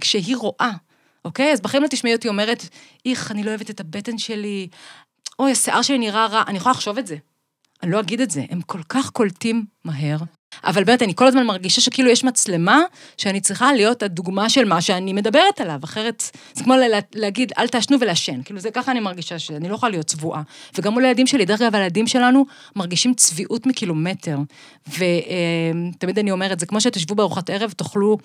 כשהיא 0.00 0.36
רואה, 0.36 0.70
אוקיי? 1.24 1.52
אז 1.52 1.60
בחיים 1.60 1.82
לא 1.82 1.88
תשמעי 1.88 2.14
אותי 2.14 2.28
אומרת, 2.28 2.68
איך, 3.06 3.30
אני 3.30 3.42
לא 3.42 3.50
אוהבת 3.50 3.70
את 3.70 3.80
הבטן 3.80 4.18
שלי, 4.18 4.68
אוי, 5.38 5.52
השיער 5.52 5.82
שלי 5.82 5.98
נראה 5.98 6.26
רע, 6.26 6.42
אני 6.46 6.56
יכולה 6.56 6.72
לחשוב 6.72 6.98
את 6.98 7.06
זה. 7.06 7.16
אני 7.82 7.90
לא 7.90 8.00
אגיד 8.00 8.20
את 8.20 8.30
זה, 8.30 8.44
הם 8.50 8.60
כל 8.60 8.82
כך 8.88 9.10
קולטים 9.10 9.64
מהר. 9.84 10.18
אבל 10.64 10.84
באמת, 10.84 11.02
אני 11.02 11.14
כל 11.14 11.26
הזמן 11.26 11.46
מרגישה 11.46 11.80
שכאילו 11.80 12.10
יש 12.10 12.24
מצלמה, 12.24 12.82
שאני 13.16 13.40
צריכה 13.40 13.72
להיות 13.72 14.02
הדוגמה 14.02 14.50
של 14.50 14.64
מה 14.64 14.80
שאני 14.80 15.12
מדברת 15.12 15.60
עליו, 15.60 15.80
אחרת 15.84 16.22
זה 16.52 16.64
כמו 16.64 16.76
לה, 16.76 16.98
להגיד, 17.14 17.52
אל 17.58 17.68
תעשנו 17.68 18.00
ולעשן. 18.00 18.42
כאילו, 18.42 18.60
זה 18.60 18.70
ככה 18.70 18.92
אני 18.92 19.00
מרגישה 19.00 19.38
שאני 19.38 19.68
לא 19.68 19.74
יכולה 19.74 19.90
להיות 19.90 20.06
צבועה. 20.06 20.42
וגם 20.78 20.92
מול 20.92 21.04
הילדים 21.04 21.26
שלי, 21.26 21.44
דרך 21.44 21.60
אגב, 21.60 21.74
הילדים 21.74 22.06
שלנו 22.06 22.46
מרגישים 22.76 23.14
צביעות 23.14 23.66
מקילומטר. 23.66 24.38
ותמיד 24.88 26.18
אני 26.18 26.30
אומרת, 26.30 26.60
זה 26.60 26.66
כמו 26.66 26.80
שתשבו 26.80 27.14
בארוחת 27.14 27.50
ערב, 27.50 27.70
תאכלו 27.70 28.18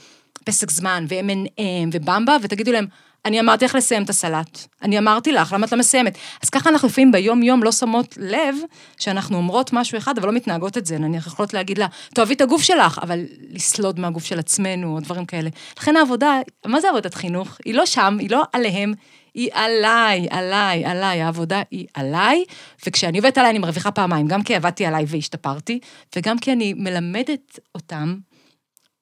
פסק 0.43 0.71
זמן, 0.71 1.05
ו-M&M, 1.09 1.89
ובמבה, 1.91 2.37
ותגידו 2.41 2.71
להם, 2.71 2.85
אני 3.25 3.39
אמרתי 3.39 3.65
לך 3.65 3.75
לסיים 3.75 4.03
את 4.03 4.09
הסלט. 4.09 4.59
אני 4.81 4.97
אמרתי 4.97 5.31
לך, 5.31 5.53
למה 5.53 5.65
את 5.65 5.71
לא 5.71 5.77
מסיימת? 5.79 6.17
אז 6.43 6.49
ככה 6.49 6.69
אנחנו 6.69 6.87
לפעמים 6.87 7.11
ביום-יום 7.11 7.63
לא 7.63 7.71
שמות 7.71 8.17
לב 8.21 8.55
שאנחנו 8.99 9.37
אומרות 9.37 9.73
משהו 9.73 9.97
אחד, 9.97 10.17
אבל 10.17 10.27
לא 10.27 10.33
מתנהגות 10.33 10.77
את 10.77 10.85
זה. 10.85 10.97
נניח 10.97 11.27
יכולות 11.27 11.53
להגיד 11.53 11.77
לה, 11.77 11.87
תאהבי 12.13 12.33
את 12.33 12.41
הגוף 12.41 12.61
שלך, 12.61 12.99
אבל 13.01 13.19
לסלוד 13.49 13.99
מהגוף 13.99 14.25
של 14.25 14.39
עצמנו, 14.39 14.95
או 14.95 14.99
דברים 14.99 15.25
כאלה. 15.25 15.49
לכן 15.79 15.95
העבודה, 15.95 16.39
מה 16.65 16.81
זה 16.81 16.89
עבודת 16.89 17.13
חינוך? 17.13 17.57
היא 17.65 17.73
לא 17.73 17.85
שם, 17.85 18.17
היא 18.19 18.29
לא 18.29 18.43
עליהם, 18.53 18.93
היא 19.33 19.49
עליי, 19.53 20.27
עליי, 20.29 20.85
עליי. 20.85 21.21
העבודה 21.21 21.61
היא 21.71 21.87
עליי, 21.93 22.43
וכשאני 22.87 23.17
עובדת 23.17 23.37
עליי 23.37 23.49
אני 23.49 23.59
מרוויחה 23.59 23.91
פעמיים, 23.91 24.27
גם 24.27 24.43
כי 24.43 24.55
עבדתי 24.55 24.85
עליי 24.85 25.05
והשתפרתי, 25.07 25.79
וגם 26.15 26.39
כי 26.39 26.51
אני 26.51 26.73
מלמדת 26.73 27.59
אותם 27.75 28.17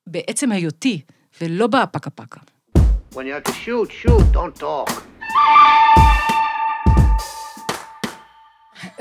בעצם 0.07 0.51
היותי, 0.51 1.01
ולא 1.41 1.67
בפקה 1.67 2.09
פקה. 2.09 2.52
When 3.15 3.27
you 3.27 3.33
have 3.33 3.43
to 3.43 3.53
shoot, 3.63 3.89
shoot, 3.91 4.25
don't 4.33 4.59
talk. 4.59 5.03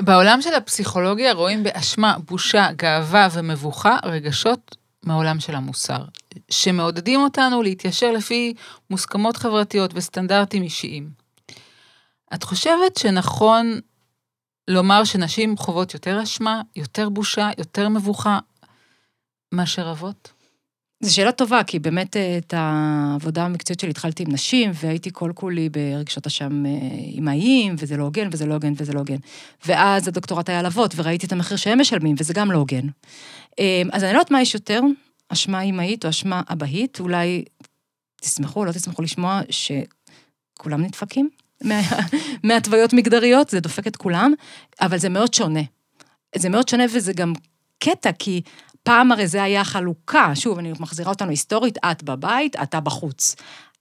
בעולם 0.01 0.43
של 0.43 0.55
הפסיכולוגיה 0.55 1.33
רואים 1.33 1.63
באשמה, 1.63 2.17
בושה, 2.19 2.69
גאווה 2.77 3.29
ומבוכה 3.33 3.97
רגשות 4.05 4.77
מהעולם 5.03 5.41
של 5.41 5.55
המוסר, 5.55 6.05
שמעודדים 6.51 7.21
אותנו 7.21 7.63
להתיישר 7.63 8.11
לפי 8.13 8.55
מוסכמות 8.91 9.37
חברתיות 9.37 9.91
וסטנדרטים 9.95 10.63
אישיים. 10.63 11.11
את 12.35 12.43
חושבת 12.43 12.97
שנכון 12.97 13.81
לומר 14.69 15.05
שנשים 15.05 15.57
חוות 15.57 15.95
יותר 15.95 16.23
אשמה, 16.23 16.63
יותר 16.77 17.09
בושה, 17.09 17.49
יותר 17.59 17.89
מבוכה 17.89 18.39
מאשר 19.53 19.91
אבות? 19.91 20.33
זו 21.05 21.15
שאלה 21.15 21.33
טובה, 21.33 21.65
כי 21.65 21.79
באמת 21.79 22.17
אה, 22.17 22.39
את 22.39 22.55
העבודה 22.57 23.45
המקצועית 23.45 23.81
שלי 23.81 23.91
התחלתי 23.91 24.23
עם 24.23 24.33
נשים, 24.33 24.71
והייתי 24.75 25.11
כל 25.13 25.33
כולי 25.35 25.69
ברגשות 25.69 26.27
אשם 26.27 26.67
אה, 26.67 26.71
אמהיים, 27.19 27.75
וזה 27.79 27.97
לא 27.97 28.03
הוגן, 28.03 28.29
וזה 28.33 28.47
לא 28.47 28.55
הוגן, 28.55 28.73
וזה 28.77 28.93
לא 28.93 28.99
הוגן. 28.99 29.17
ואז 29.67 30.09
הדוקטורט 30.09 30.49
היה 30.49 30.59
על 30.59 30.67
אבות, 30.67 30.95
וראיתי 30.97 31.27
את 31.27 31.33
המחיר 31.33 31.57
שהם 31.57 31.81
משלמים, 31.81 32.17
וזה 32.19 32.35
גם 32.35 32.51
לא 32.51 32.59
הוגן. 32.59 32.87
אה, 33.59 33.83
אז 33.93 34.05
אני 34.05 34.13
לא 34.13 34.19
יודעת 34.19 34.31
מה 34.31 34.43
יש 34.43 34.55
יותר, 34.55 34.81
אשמה 35.29 35.61
אמהית 35.63 36.05
או 36.05 36.11
אשמה 36.11 36.43
אבהית, 36.53 37.01
אולי 37.01 37.45
תשמחו 38.21 38.61
או 38.61 38.65
לא 38.65 38.73
תשמחו 38.73 39.03
לשמוע 39.03 39.41
שכולם 39.51 40.83
נדפקים 40.83 41.29
מה- 41.65 41.81
מהתוויות 42.43 42.93
מגדריות, 42.93 43.49
זה 43.49 43.61
דופק 43.61 43.87
את 43.87 43.97
כולם, 43.97 44.33
אבל 44.81 44.99
זה 44.99 45.09
מאוד 45.09 45.35
שונה. 45.35 45.63
זה 46.37 46.49
מאוד 46.49 46.69
שונה 46.69 46.85
וזה 46.95 47.13
גם 47.13 47.33
קטע, 47.79 48.11
כי 48.19 48.41
פעם 48.83 49.13
הרי 49.13 49.27
זה 49.27 49.43
היה 49.43 49.61
החלוקה, 49.61 50.35
שוב, 50.35 50.59
אני 50.59 50.73
מחזירה 50.81 51.11
אותנו 51.11 51.31
היסטורית, 51.31 51.79
את 51.91 52.03
בבית, 52.03 52.57
אתה 52.57 52.81
בחוץ. 52.81 53.37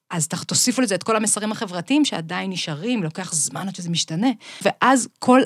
אז 0.10 0.28
תוסיפו 0.28 0.82
לזה 0.82 0.96
את 0.96 1.04
כל 1.04 1.16
המסרים 1.16 1.52
החברתיים 1.52 2.06
שעדיין 2.06 2.52
נשארים, 2.52 3.04
לוקח 3.04 3.34
זמן 3.34 3.68
עד 3.68 3.76
שזה 3.76 3.90
משתנה. 3.90 4.30
ואז 4.62 5.08
כל 5.20 5.42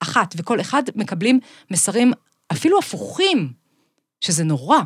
אחת 0.00 0.34
וכל 0.38 0.60
אחד 0.60 0.82
מקבלים 0.94 1.40
מסרים 1.70 2.12
אפילו 2.52 2.78
הפוכים, 2.78 3.52
שזה 4.20 4.44
נורא. 4.44 4.78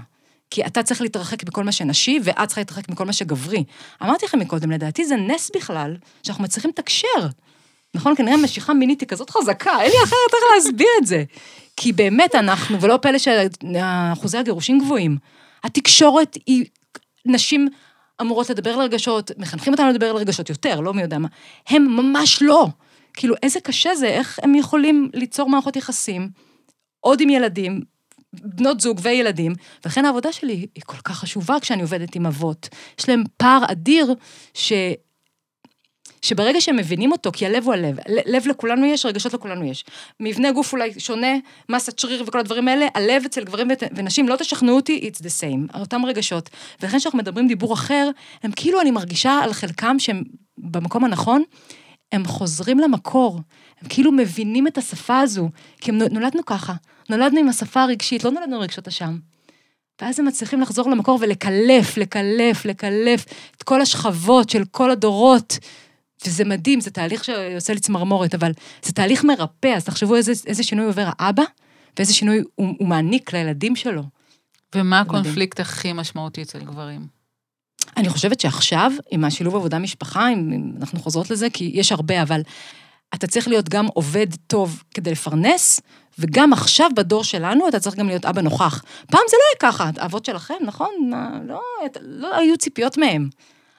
כי 0.51 0.67
אתה 0.67 0.83
צריך 0.83 1.01
להתרחק 1.01 1.45
מכל 1.45 1.65
מה 1.65 1.73
שנשי, 1.73 2.19
ואת 2.25 2.49
צריכה 2.49 2.61
להתרחק 2.61 2.88
מכל 2.88 3.05
מה 3.05 3.12
שגברי. 3.12 3.65
אמרתי 4.03 4.27
לכם 4.27 4.38
מקודם, 4.38 4.71
לדעתי 4.71 5.05
זה 5.05 5.17
נס 5.17 5.51
בכלל, 5.57 5.97
שאנחנו 6.23 6.45
מצליחים 6.45 6.71
לתקשר. 6.71 7.29
נכון? 7.95 8.17
כנראה 8.17 8.37
משיכה 8.37 8.75
מינית 8.75 9.01
היא 9.01 9.09
כזאת 9.09 9.31
חזקה, 9.31 9.81
אין 9.81 9.91
לי 9.91 9.97
אחרת 10.05 10.35
איך 10.35 10.43
להסביר 10.55 10.88
את 11.03 11.07
זה. 11.07 11.25
כי 11.83 11.92
באמת 11.92 12.35
אנחנו, 12.35 12.81
ולא 12.81 12.99
פלא 13.03 13.18
שאחוזי 13.18 14.38
הגירושים 14.38 14.79
גבוהים. 14.79 15.16
התקשורת 15.64 16.38
היא, 16.47 16.64
נשים 17.27 17.68
אמורות 18.21 18.51
לדבר 18.51 18.77
לרגשות, 18.77 19.31
מחנכים 19.38 19.73
אותנו 19.73 19.88
לדבר 19.88 20.12
לרגשות 20.12 20.49
יותר, 20.49 20.81
לא 20.81 20.95
מי 20.95 21.03
יודע 21.03 21.18
מה. 21.18 21.29
הם 21.68 21.97
ממש 21.97 22.42
לא. 22.42 22.68
כאילו, 23.14 23.35
איזה 23.42 23.61
קשה 23.61 23.95
זה, 23.95 24.07
איך 24.07 24.38
הם 24.42 24.55
יכולים 24.55 25.11
ליצור 25.14 25.49
מערכות 25.49 25.77
יחסים, 25.77 26.29
עוד 27.01 27.21
עם 27.21 27.31
ילדים, 27.31 27.81
בנות 28.33 28.81
זוג 28.81 29.01
וילדים, 29.03 29.53
ולכן 29.85 30.05
העבודה 30.05 30.33
שלי 30.33 30.66
היא 30.75 30.83
כל 30.87 30.97
כך 30.97 31.18
חשובה 31.18 31.61
כשאני 31.61 31.83
עובדת 31.83 32.14
עם 32.14 32.27
אבות. 32.27 32.68
יש 32.99 33.09
להם 33.09 33.25
פער 33.37 33.62
אדיר 33.71 34.14
ש... 34.55 34.73
שברגע 36.23 36.61
שהם 36.61 36.77
מבינים 36.77 37.13
אותו, 37.13 37.33
כי 37.33 37.47
הלב 37.47 37.65
הוא 37.65 37.73
הלב, 37.75 37.97
לב 38.27 38.47
לכולנו 38.47 38.87
יש, 38.87 39.07
רגשות 39.07 39.35
לכולנו 39.35 39.65
יש. 39.65 39.85
מבנה 40.21 40.53
גוף 40.53 40.73
אולי 40.73 41.01
שונה, 41.01 41.37
מסת 41.69 41.99
שריר 41.99 42.25
וכל 42.27 42.39
הדברים 42.39 42.69
האלה, 42.69 42.87
הלב 42.95 43.23
אצל 43.27 43.45
גברים 43.45 43.69
ונשים, 43.97 44.29
לא 44.29 44.37
תשכנעו 44.37 44.77
אותי, 44.77 45.11
it's 45.11 45.19
the 45.19 45.41
same, 45.41 45.81
אותם 45.81 46.07
רגשות. 46.07 46.51
ולכן 46.83 46.99
כשאנחנו 46.99 47.19
מדברים 47.19 47.49
דיבור 47.49 47.75
אחר, 47.75 48.11
הם 48.43 48.53
כאילו, 48.57 48.81
אני 48.81 48.91
מרגישה 48.91 49.41
על 49.43 49.53
חלקם 49.53 49.99
שהם 49.99 50.23
במקום 50.59 51.05
הנכון, 51.05 51.43
הם 52.13 52.25
חוזרים 52.25 52.79
למקור, 52.79 53.41
הם 53.81 53.89
כאילו 53.89 54.13
מבינים 54.13 54.67
את 54.67 54.79
השפה 54.79 55.21
הזו, 55.21 55.49
כי 55.81 55.91
הם 55.91 55.99
נולדנו 55.99 56.45
ככה, 56.47 56.73
נולדנו 57.11 57.41
עם 57.41 57.49
השפה 57.49 57.83
הרגשית, 57.83 58.25
לא 58.25 58.31
נולדנו 58.31 58.61
רגשות 58.61 58.89
אשם. 58.89 59.19
ואז 60.03 60.21
הם 60.21 60.27
מצליחים 60.27 60.61
לחזור 60.61 60.91
למקור 60.91 61.19
ולקלף, 61.21 61.97
לקלף, 61.97 62.65
לקלף 62.65 63.25
את 63.57 63.63
כל 63.63 63.81
השכבות 63.81 64.51
של 64.51 64.65
כל 64.71 64.91
הדורות. 64.91 65.59
וזה 66.27 66.45
מדהים, 66.45 66.81
זה 66.81 66.91
תהליך 66.91 67.25
שעושה 67.25 67.75
לי 67.75 67.81
צמרמורת, 67.81 68.35
אבל 68.35 68.53
זה 68.83 68.93
תהליך 68.93 69.25
מרפא, 69.25 69.69
אז 69.77 69.85
תחשבו 69.85 70.17
איזה, 70.17 70.33
איזה 70.47 70.63
שינוי 70.63 70.87
עובר 70.87 71.09
האבא, 71.19 71.43
ואיזה 71.97 72.15
שינוי 72.15 72.43
הוא, 72.55 72.75
הוא 72.79 72.89
מעניק 72.89 73.33
לילדים 73.33 73.77
שלו. 73.77 74.03
ומה 74.75 75.03
מדהים. 75.03 75.21
הקונפליקט 75.21 75.61
הכי 75.61 75.93
משמעותי 75.93 76.43
אצל 76.43 76.59
גברים? 76.59 77.07
אני 77.97 78.09
חושבת 78.09 78.41
שעכשיו, 78.41 78.93
עם 79.11 79.25
השילוב 79.25 79.57
עבודה-משפחה, 79.57 80.33
אם 80.33 80.53
אם 80.53 80.73
אנחנו 80.81 81.01
חוזרות 81.01 81.31
לזה, 81.31 81.51
כי 81.51 81.71
יש 81.75 81.93
הרבה, 81.93 82.23
אבל 82.23 82.41
אתה 83.15 83.27
צריך 83.27 83.49
להיות 83.49 83.69
גם 83.69 83.87
עובד 83.87 84.27
טוב 84.47 84.83
כדי 84.95 85.11
לפרנס, 85.11 85.81
וגם 86.19 86.53
עכשיו 86.53 86.91
בדור 86.97 87.25
שלנו 87.25 87.69
אתה 87.69 87.81
צריך 87.81 87.97
גם 87.97 88.07
להיות 88.07 88.25
אבא 88.25 88.41
נוכח. 88.43 88.83
פעם 89.07 89.21
זה 89.31 89.37
לא 89.37 89.43
היה 89.51 89.73
ככה, 89.73 89.91
האבות 89.97 90.25
שלכם, 90.25 90.55
נכון? 90.61 90.91
מה, 91.11 91.31
לא, 91.47 91.61
לא 92.01 92.37
היו 92.37 92.57
ציפיות 92.57 92.99
מהם. 92.99 93.29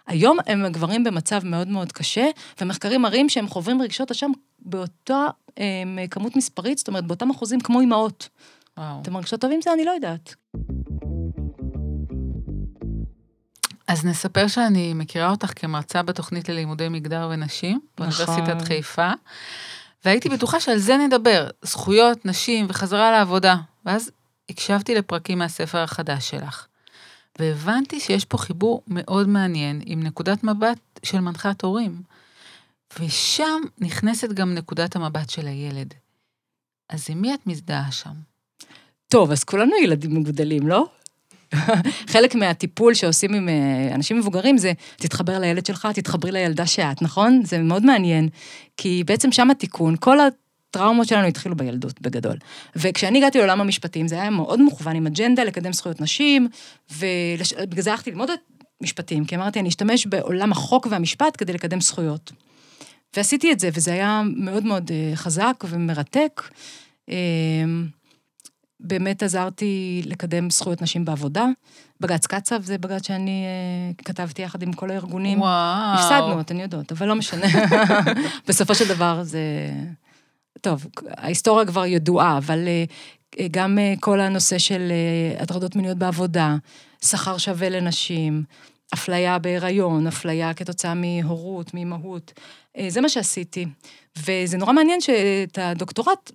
היום 0.08 0.38
הם 0.46 0.68
גברים 0.72 1.04
במצב 1.04 1.46
מאוד 1.46 1.68
מאוד 1.68 1.92
קשה, 1.92 2.26
ומחקרים 2.62 3.02
מראים 3.02 3.30
שהם 3.30 3.48
חווים 3.48 3.82
רגשות 3.82 4.12
אשם 4.12 4.32
באותה 4.60 5.28
אה, 5.60 6.08
כמות 6.12 6.36
מספרית, 6.36 6.78
זאת 6.78 6.88
אומרת, 6.88 7.08
באותם 7.08 7.30
אחוזים 7.30 7.60
כמו 7.60 7.80
אימהות. 7.80 8.30
וואו. 8.78 9.02
אתם 9.02 9.14
מרגישות 9.14 9.42
טוב 9.42 9.52
עם 9.52 9.62
זה? 9.62 9.74
אני 9.74 9.86
לא 9.86 9.92
יודעת. 9.92 10.36
אז 13.88 14.06
נספר 14.06 14.48
שאני 14.48 14.94
מכירה 14.94 15.30
אותך 15.30 15.52
כמרצה 15.56 16.04
בתוכנית 16.04 16.50
ללימודי 16.50 16.90
מגדר 16.90 17.30
ונשים, 17.32 17.80
באוניברסיטת 17.98 18.50
נכון. 18.50 18.66
חיפה, 18.66 19.12
והייתי 20.06 20.30
בטוחה 20.30 20.60
שעל 20.60 20.78
זה 20.78 20.98
נדבר, 20.98 21.48
זכויות, 21.62 22.26
נשים 22.26 22.66
וחזרה 22.70 23.12
לעבודה. 23.12 23.56
ואז 23.86 24.12
הקשבתי 24.50 24.96
לפרקים 24.96 25.40
מהספר 25.40 25.78
החדש 25.78 26.30
שלך, 26.30 26.68
והבנתי 27.40 28.00
שיש 28.00 28.26
פה 28.26 28.38
חיבור 28.38 28.84
מאוד 28.88 29.30
מעניין 29.30 29.82
עם 29.86 30.04
נקודת 30.04 30.44
מבט 30.44 30.80
של 31.04 31.20
מנחת 31.20 31.64
הורים, 31.64 32.02
ושם 33.00 33.62
נכנסת 33.80 34.30
גם 34.34 34.54
נקודת 34.54 34.96
המבט 34.96 35.30
של 35.30 35.48
הילד. 35.48 35.94
אז 36.90 37.06
עם 37.10 37.22
מי 37.22 37.34
את 37.34 37.48
מזדהה 37.48 37.92
שם? 37.92 38.14
טוב, 39.08 39.32
אז 39.32 39.44
כולנו 39.44 39.72
ילדים 39.84 40.16
מגודלים, 40.16 40.68
לא? 40.68 40.86
חלק 42.14 42.36
מהטיפול 42.36 42.94
שעושים 42.94 43.34
עם 43.34 43.50
אה, 43.50 43.96
אנשים 43.96 44.18
מבוגרים 44.18 44.58
זה, 44.58 44.74
תתחבר 44.96 45.40
לילד 45.40 45.66
שלך, 45.66 45.88
תתחברי 45.94 46.32
לילדה 46.32 46.66
שאת, 46.66 47.02
נכון? 47.02 47.42
זה 47.46 47.60
מאוד 47.60 47.86
מעניין, 47.86 48.30
כי 48.78 49.04
בעצם 49.06 49.32
שם 49.32 49.50
התיקון, 49.50 49.96
כל 50.00 50.18
הטראומות 50.76 51.08
שלנו 51.08 51.28
התחילו 51.28 51.56
בילדות, 51.56 52.02
בגדול. 52.02 52.38
וכשאני 52.76 53.18
הגעתי 53.18 53.38
לעולם 53.38 53.62
המשפטים, 53.62 54.08
זה 54.08 54.22
היה 54.22 54.30
מאוד 54.30 54.62
מוכוון 54.62 54.96
עם 54.96 55.08
אג'נדה 55.08 55.44
לקדם 55.44 55.74
זכויות 55.74 56.02
נשים, 56.02 56.48
ובגלל 56.92 57.82
זה 57.82 57.92
הלכתי 57.92 58.12
ללמוד 58.12 58.30
את 58.30 58.40
משפטים, 58.82 59.26
כי 59.26 59.36
אמרתי, 59.36 59.60
אני 59.60 59.70
אשתמש 59.70 60.06
בעולם 60.06 60.52
החוק 60.52 60.88
והמשפט 60.90 61.36
כדי 61.38 61.54
לקדם 61.54 61.82
זכויות. 61.82 62.32
ועשיתי 63.16 63.52
את 63.52 63.60
זה, 63.60 63.70
וזה 63.74 63.94
היה 63.94 64.22
מאוד 64.36 64.64
מאוד 64.66 64.92
אה, 64.92 65.16
חזק 65.16 65.64
ומרתק. 65.70 66.42
אה, 67.10 67.16
באמת 68.80 69.24
עזרתי 69.24 70.02
לקדם 70.06 70.50
זכויות 70.50 70.82
נשים 70.82 71.06
בעבודה. 71.06 71.46
בג"ץ 72.00 72.28
קצב 72.28 72.62
זה 72.62 72.78
בג"ץ 72.78 73.08
שאני 73.08 73.44
אה, 73.46 74.04
כתבתי 74.06 74.42
יחד 74.42 74.64
עם 74.64 74.74
כל 74.74 74.92
הארגונים. 74.92 75.42
וואו. 75.42 75.94
הפסדנו, 75.94 76.42
אתן 76.42 76.60
יודעות, 76.60 76.92
אבל 76.92 77.08
לא 77.08 77.16
משנה. 77.16 77.48
בסופו 78.48 78.76
של 78.76 78.88
דבר 78.88 79.24
זה... 79.24 79.40
טוב, 80.64 80.88
ההיסטוריה 81.08 81.66
כבר 81.66 81.86
ידועה, 81.86 82.38
אבל 82.38 82.68
אה, 82.68 83.48
גם 83.52 83.80
אה, 83.80 83.94
כל 84.00 84.20
הנושא 84.20 84.58
של 84.58 84.92
אה, 84.92 85.44
הטרדות 85.44 85.76
מיניות 85.76 85.98
בעבודה, 85.98 86.56
שכר 87.06 87.38
שווה 87.38 87.70
לנשים, 87.70 88.44
אפליה 88.94 89.40
בהיריון, 89.40 90.08
אפליה 90.08 90.54
כתוצאה 90.54 90.94
מהורות, 90.94 91.74
מאימהות, 91.74 92.34
אה, 92.78 92.86
זה 92.90 93.02
מה 93.02 93.10
שעשיתי. 93.10 93.66
וזה 94.18 94.58
נורא 94.58 94.74
מעניין 94.74 95.02
שאת 95.02 95.58
הדוקטורט 95.58 96.32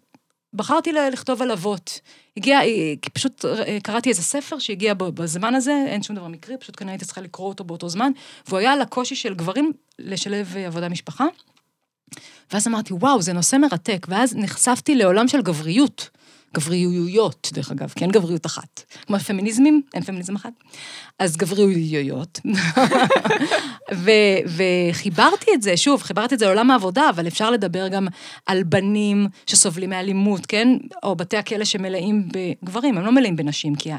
בחרתי 0.55 0.93
לכתוב 0.93 1.43
על 1.43 1.51
אבות. 1.51 2.01
הגיע, 2.37 2.61
אה, 2.61 2.95
פשוט 3.13 3.45
אה, 3.45 3.79
קראתי 3.83 4.09
איזה 4.09 4.23
ספר 4.23 4.59
שהגיע 4.59 4.95
בזמן 4.95 5.55
הזה, 5.55 5.85
אין 5.87 6.03
שום 6.03 6.17
דבר 6.17 6.29
מקרי, 6.29 6.57
פשוט 6.57 6.77
כנראה 6.79 6.93
הייתי 6.93 7.05
צריכה 7.05 7.21
לקרוא 7.21 7.49
אותו 7.49 7.65
באותו 7.65 7.89
זמן, 7.89 8.13
והוא 8.49 8.59
היה 8.59 8.73
על 8.73 8.81
הקושי 8.81 9.15
של 9.15 9.35
גברים 9.35 9.73
לשלב 9.99 10.55
אה, 10.57 10.67
עבודה 10.67 10.89
משפחה. 10.89 11.25
ואז 12.53 12.69
אמרתי, 12.69 12.95
וואו, 12.95 13.23
זה 13.23 13.33
נושא 13.33 13.57
מרתק, 13.57 14.07
ואז 14.11 14.37
נחשפתי 14.37 14.95
לעולם 14.95 15.29
של 15.29 15.43
גבריות. 15.43 16.11
גבריויות, 16.55 17.51
דרך 17.53 17.71
אגב, 17.71 17.93
כי 17.97 18.05
אין 18.05 18.11
גבריות 18.11 18.47
אחת. 18.47 18.83
כמו 19.07 19.19
פמיניזמים, 19.19 19.83
אין 19.95 20.03
פמיניזם 20.03 20.37
אחת. 20.37 20.53
אז 21.19 21.37
גבריויות. 21.37 22.41
ו- 23.95 24.11
וחיברתי 24.47 25.51
את 25.55 25.63
זה, 25.63 25.77
שוב, 25.77 26.03
חיברתי 26.03 26.35
את 26.35 26.39
זה 26.39 26.47
לעולם 26.47 26.71
העבודה, 26.71 27.11
אבל 27.11 27.27
אפשר 27.27 27.51
לדבר 27.51 27.89
גם 27.89 28.09
על 28.47 28.63
בנים 28.63 29.27
שסובלים 29.47 29.91
מאלימות, 29.91 30.47
כן? 30.47 30.69
או 31.03 31.17
בתי 31.17 31.37
הכלא 31.37 31.65
שמלאים 31.65 32.29
בגברים, 32.33 32.99
הם 32.99 33.05
לא 33.05 33.13
מלאים 33.13 33.37
בנשים, 33.37 33.75
כי 33.75 33.91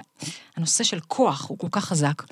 הנושא 0.56 0.84
של 0.84 1.00
כוח 1.08 1.50
הוא 1.50 1.58
כל 1.58 1.68
כך 1.72 1.86
חזק. 1.86 2.24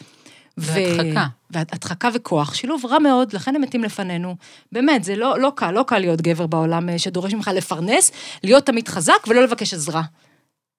והדחקה. 0.57 1.25
והדחקה 1.49 2.09
וכוח, 2.13 2.53
שילוב 2.53 2.85
רע 2.85 2.99
מאוד, 2.99 3.33
לכן 3.33 3.55
הם 3.55 3.61
מתים 3.61 3.83
לפנינו. 3.83 4.35
באמת, 4.71 5.03
זה 5.03 5.15
לא, 5.15 5.39
לא 5.39 5.51
קל, 5.55 5.71
לא 5.71 5.83
קל 5.87 5.99
להיות 5.99 6.21
גבר 6.21 6.47
בעולם 6.47 6.89
אה, 6.89 6.99
שדורש 6.99 7.33
ממך 7.33 7.51
לפרנס, 7.55 8.11
להיות 8.43 8.65
תמיד 8.65 8.87
חזק 8.87 9.27
ולא 9.27 9.43
לבקש 9.43 9.73
עזרה. 9.73 10.01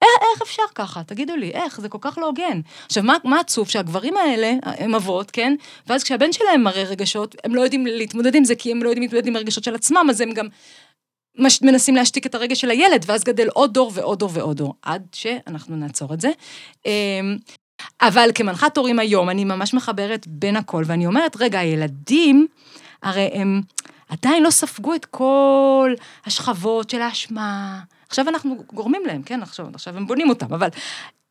איך, 0.03 0.11
איך 0.33 0.43
אפשר 0.43 0.62
ככה? 0.75 1.03
תגידו 1.05 1.37
לי, 1.37 1.51
איך? 1.51 1.81
זה 1.81 1.88
כל 1.88 1.99
כך 2.01 2.19
לא 2.19 2.27
הוגן. 2.27 2.61
עכשיו, 2.87 3.03
מה, 3.03 3.17
מה 3.25 3.41
עצוב? 3.41 3.69
שהגברים 3.69 4.17
האלה, 4.17 4.53
הם 4.62 4.95
אבות, 4.95 5.31
כן? 5.31 5.55
ואז 5.87 6.05
כשהבן 6.05 6.33
שלהם 6.33 6.62
מראה 6.62 6.83
רגשות, 6.83 7.35
הם 7.45 7.55
לא 7.55 7.61
יודעים 7.61 7.87
להתמודד 7.87 8.35
עם 8.35 8.45
זה, 8.45 8.55
כי 8.55 8.71
הם 8.71 8.83
לא 8.83 8.88
יודעים 8.88 9.03
להתמודד 9.03 9.27
עם 9.27 9.37
הרגשות 9.37 9.64
של 9.64 9.75
עצמם, 9.75 10.07
אז 10.11 10.21
הם 10.21 10.33
גם 10.33 10.47
מש, 11.38 11.62
מנסים 11.62 11.97
להשתיק 11.97 12.27
את 12.27 12.35
הרגש 12.35 12.61
של 12.61 12.71
הילד, 12.71 13.05
ואז 13.07 13.25
גדל 13.25 13.49
עוד 13.49 13.75
דור 13.75 13.93
ועוד 13.95 14.19
דור 14.19 14.31
ועוד 14.33 14.57
דור, 14.57 14.75
עד 14.83 15.07
שאנחנו 15.12 15.77
נעצור 15.77 16.14
את 16.14 16.21
זה. 16.21 16.31
אמ, 17.81 17.87
אבל 18.01 18.31
כמנחת 18.35 18.77
הורים 18.77 18.99
היום, 18.99 19.31
אני 19.31 19.45
ממש 19.45 19.75
מחברת 19.75 20.27
בין 20.27 20.57
הכל, 20.57 20.83
ואני 20.87 21.07
אומרת, 21.07 21.37
רגע, 21.41 21.59
הילדים, 21.59 22.47
הרי 23.03 23.31
הם 23.33 23.61
עדיין 24.09 24.43
לא 24.43 24.51
ספגו 24.51 24.95
את 24.95 25.05
כל 25.05 25.95
השכבות 26.27 26.91
של 26.91 27.01
האשמה. 27.01 27.81
עכשיו 28.09 28.29
אנחנו 28.29 28.57
גורמים 28.73 29.03
להם, 29.07 29.23
כן? 29.23 29.43
עכשיו, 29.43 29.67
עכשיו 29.75 29.97
הם 29.97 30.07
בונים 30.07 30.29
אותם, 30.29 30.55
אבל 30.55 30.69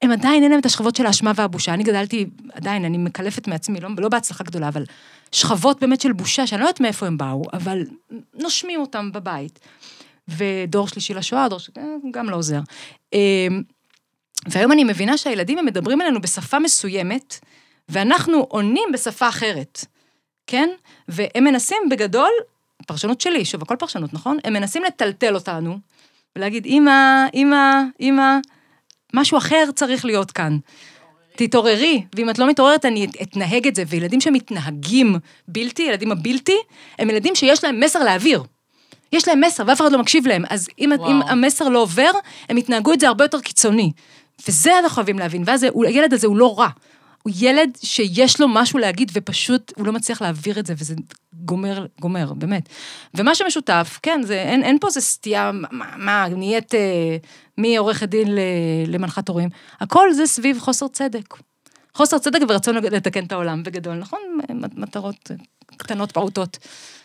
הם 0.02 0.12
עדיין 0.12 0.44
אין 0.44 0.52
להם 0.52 0.60
את 0.60 0.66
השכבות 0.66 0.96
של 0.96 1.06
האשמה 1.06 1.32
והבושה. 1.36 1.74
אני 1.74 1.84
גדלתי, 1.84 2.26
עדיין, 2.54 2.86
אני 2.86 2.98
מקלפת 2.98 3.48
מעצמי, 3.48 3.80
לא, 3.80 3.90
לא 3.98 4.10
בהצלחה 4.10 4.44
גדולה, 4.44 4.68
אבל 4.68 4.84
שכבות 5.32 5.80
באמת 5.80 6.02
של 6.02 6.14
בושה, 6.14 6.48
שאני 6.48 6.62
לא 6.62 6.66
יודעת 6.66 6.82
מאיפה 6.82 7.08
הם 7.08 7.18
באו, 7.18 7.42
אבל 7.54 7.84
נושמים 8.34 8.82
אותם 8.82 9.12
בבית. 9.12 9.60
ודור 10.28 10.88
שלישי 10.88 11.14
לשואה, 11.14 11.50
דור 11.50 11.60
ש... 11.60 11.70
אה, 11.78 11.84
גם 12.12 12.30
לא 12.30 12.36
עוזר. 12.36 12.60
והיום 14.48 14.72
אני 14.72 14.84
מבינה 14.84 15.18
שהילדים 15.18 15.58
הם 15.58 15.66
מדברים 15.66 16.02
אלינו 16.02 16.22
בשפה 16.22 16.60
מסוימת, 16.60 17.40
ואנחנו 17.90 18.46
עונים 18.50 18.90
בשפה 18.94 19.30
אחרת, 19.30 19.86
כן? 20.48 20.70
והם 21.08 21.44
מנסים 21.44 21.78
בגדול, 21.90 22.32
פרשנות 22.88 23.22
שלי, 23.22 23.46
שוב, 23.46 23.62
הכל 23.62 23.76
פרשנות, 23.76 24.14
נכון? 24.14 24.38
הם 24.44 24.54
מנסים 24.54 24.84
לטלטל 24.84 25.36
אותנו, 25.36 25.78
ולהגיד, 26.36 26.66
אמא, 26.66 27.26
אמא, 27.34 27.82
אמא, 28.02 28.38
משהו 29.14 29.38
אחר 29.38 29.66
צריך 29.76 30.06
להיות 30.06 30.32
כאן. 30.32 30.58
תתעוררי, 31.36 32.04
ואם 32.16 32.30
את 32.30 32.40
לא 32.40 32.48
מתעוררת, 32.48 32.86
אני 32.86 33.08
אתנהג 33.22 33.68
את 33.68 33.76
זה. 33.76 33.84
וילדים 33.88 34.22
שמתנהגים 34.22 35.16
בלתי, 35.48 35.84
ילדים 35.84 36.12
הבלתי, 36.12 36.58
הם 37.00 37.10
ילדים 37.10 37.36
שיש 37.36 37.64
להם 37.64 37.80
מסר 37.80 38.04
להעביר. 38.04 38.44
יש 39.14 39.28
להם 39.28 39.42
מסר, 39.42 39.64
ואף 39.68 39.82
אחד 39.82 39.92
לא 39.92 40.00
מקשיב 40.00 40.28
להם. 40.28 40.44
אז 40.50 40.70
אם, 40.80 40.92
וואו. 40.98 41.12
אם 41.12 41.22
המסר 41.22 41.70
לא 41.70 41.80
עובר, 41.80 42.12
הם 42.50 42.58
יתנהגו 42.58 42.94
את 42.94 43.00
זה 43.00 43.08
הרבה 43.08 43.24
יותר 43.24 43.40
קיצוני. 43.40 43.92
וזה 44.48 44.80
אנחנו 44.80 44.96
חייבים 44.96 45.20
להבין, 45.20 45.44
ואז 45.46 45.66
הילד 45.88 46.14
הזה 46.14 46.28
הוא 46.28 46.38
לא 46.38 46.60
רע. 46.60 46.70
הוא 47.24 47.34
ילד 47.40 47.78
שיש 47.84 48.42
לו 48.42 48.48
משהו 48.48 48.80
להגיד, 48.80 49.12
ופשוט 49.14 49.74
הוא 49.78 49.88
לא 49.88 49.94
מצליח 49.94 50.22
להעביר 50.22 50.60
את 50.60 50.66
זה, 50.66 50.74
וזה 50.78 50.96
גומר, 51.34 51.86
גומר, 52.00 52.34
באמת. 52.34 52.70
ומה 53.14 53.36
שמשותף, 53.36 54.00
כן, 54.04 54.22
זה, 54.24 54.42
אין, 54.42 54.64
אין 54.64 54.80
פה 54.80 54.88
איזה 54.88 55.02
סטייה, 55.02 55.52
מה, 55.52 55.86
מה 55.98 56.28
נהיית 56.30 56.76
אה, 56.76 57.18
מעורכת 57.58 58.10
דין 58.10 58.28
למנחת 58.88 59.30
הורים, 59.30 59.50
הכל 59.80 60.14
זה 60.14 60.26
סביב 60.26 60.60
חוסר 60.60 60.88
צדק. 60.88 61.36
חוסר 61.98 62.18
צדק 62.18 62.40
ורצון 62.50 62.76
לתקן 62.76 63.26
את 63.26 63.32
העולם 63.32 63.64
בגדול, 63.64 63.96
נכון? 63.96 64.20
מטרות 64.76 65.32
קטנות, 65.78 66.12
פעוטות. 66.12 66.58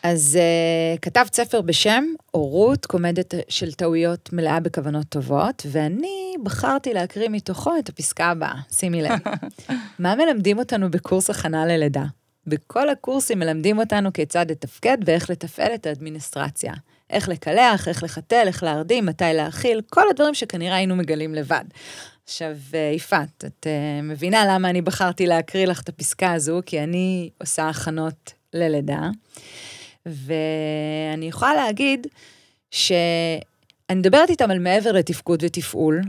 אז 0.02 0.38
uh, 0.38 0.98
כתבת 0.98 1.35
ספר 1.35 1.61
בשם 1.61 2.05
הורות, 2.31 2.87
קומדת 2.87 3.35
של 3.48 3.72
טעויות 3.72 4.33
מלאה 4.33 4.61
בכוונות 4.61 5.07
טובות, 5.09 5.66
ואני 5.70 6.35
בחרתי 6.42 6.92
להקריא 6.92 7.28
מתוכו 7.28 7.78
את 7.78 7.88
הפסקה 7.88 8.26
הבאה, 8.26 8.55
שימי 8.72 9.02
לב. 9.02 9.18
מה 9.98 10.14
מלמדים 10.14 10.59
אותנו 10.59 10.90
בקורס 10.90 11.31
הכנה 11.31 11.66
ללידה? 11.66 12.05
בכל 12.46 12.88
הקורסים 12.88 13.38
מלמדים 13.38 13.78
אותנו 13.78 14.12
כיצד 14.12 14.50
לתפקד 14.50 14.98
ואיך 15.05 15.31
לתפעל 15.31 15.74
את 15.74 15.87
האדמיניסטרציה. 15.87 16.72
איך 17.11 17.28
לקלח, 17.28 17.88
איך 17.88 18.02
לחתל, 18.02 18.44
איך 18.46 18.62
להרדים, 18.62 19.07
מתי 19.07 19.24
להאכיל, 19.35 19.81
כל 19.90 20.09
הדברים 20.11 20.35
שכנראה 20.35 20.76
היינו 20.76 20.96
מגלים 20.96 21.35
לבד. 21.35 21.64
עכשיו, 22.24 22.56
אה, 22.74 22.92
יפעת, 22.94 23.44
את 23.44 23.66
uh, 23.66 24.02
מבינה 24.02 24.44
למה 24.48 24.70
אני 24.70 24.82
בחרתי 24.82 25.26
להקריא 25.26 25.66
לך 25.66 25.80
את 25.80 25.88
הפסקה 25.88 26.32
הזו, 26.32 26.61
כי 26.66 26.82
אני 26.82 27.30
עושה 27.40 27.68
הכנות 27.68 28.32
ללידה, 28.52 29.11
ואני 30.06 31.28
יכולה 31.28 31.54
להגיד 31.54 32.06
שאני 32.70 33.40
מדברת 34.00 34.30
איתם 34.30 34.50
על 34.50 34.58
מעבר 34.58 34.92
לתפקוד 34.92 35.42
ותפעול. 35.44 36.00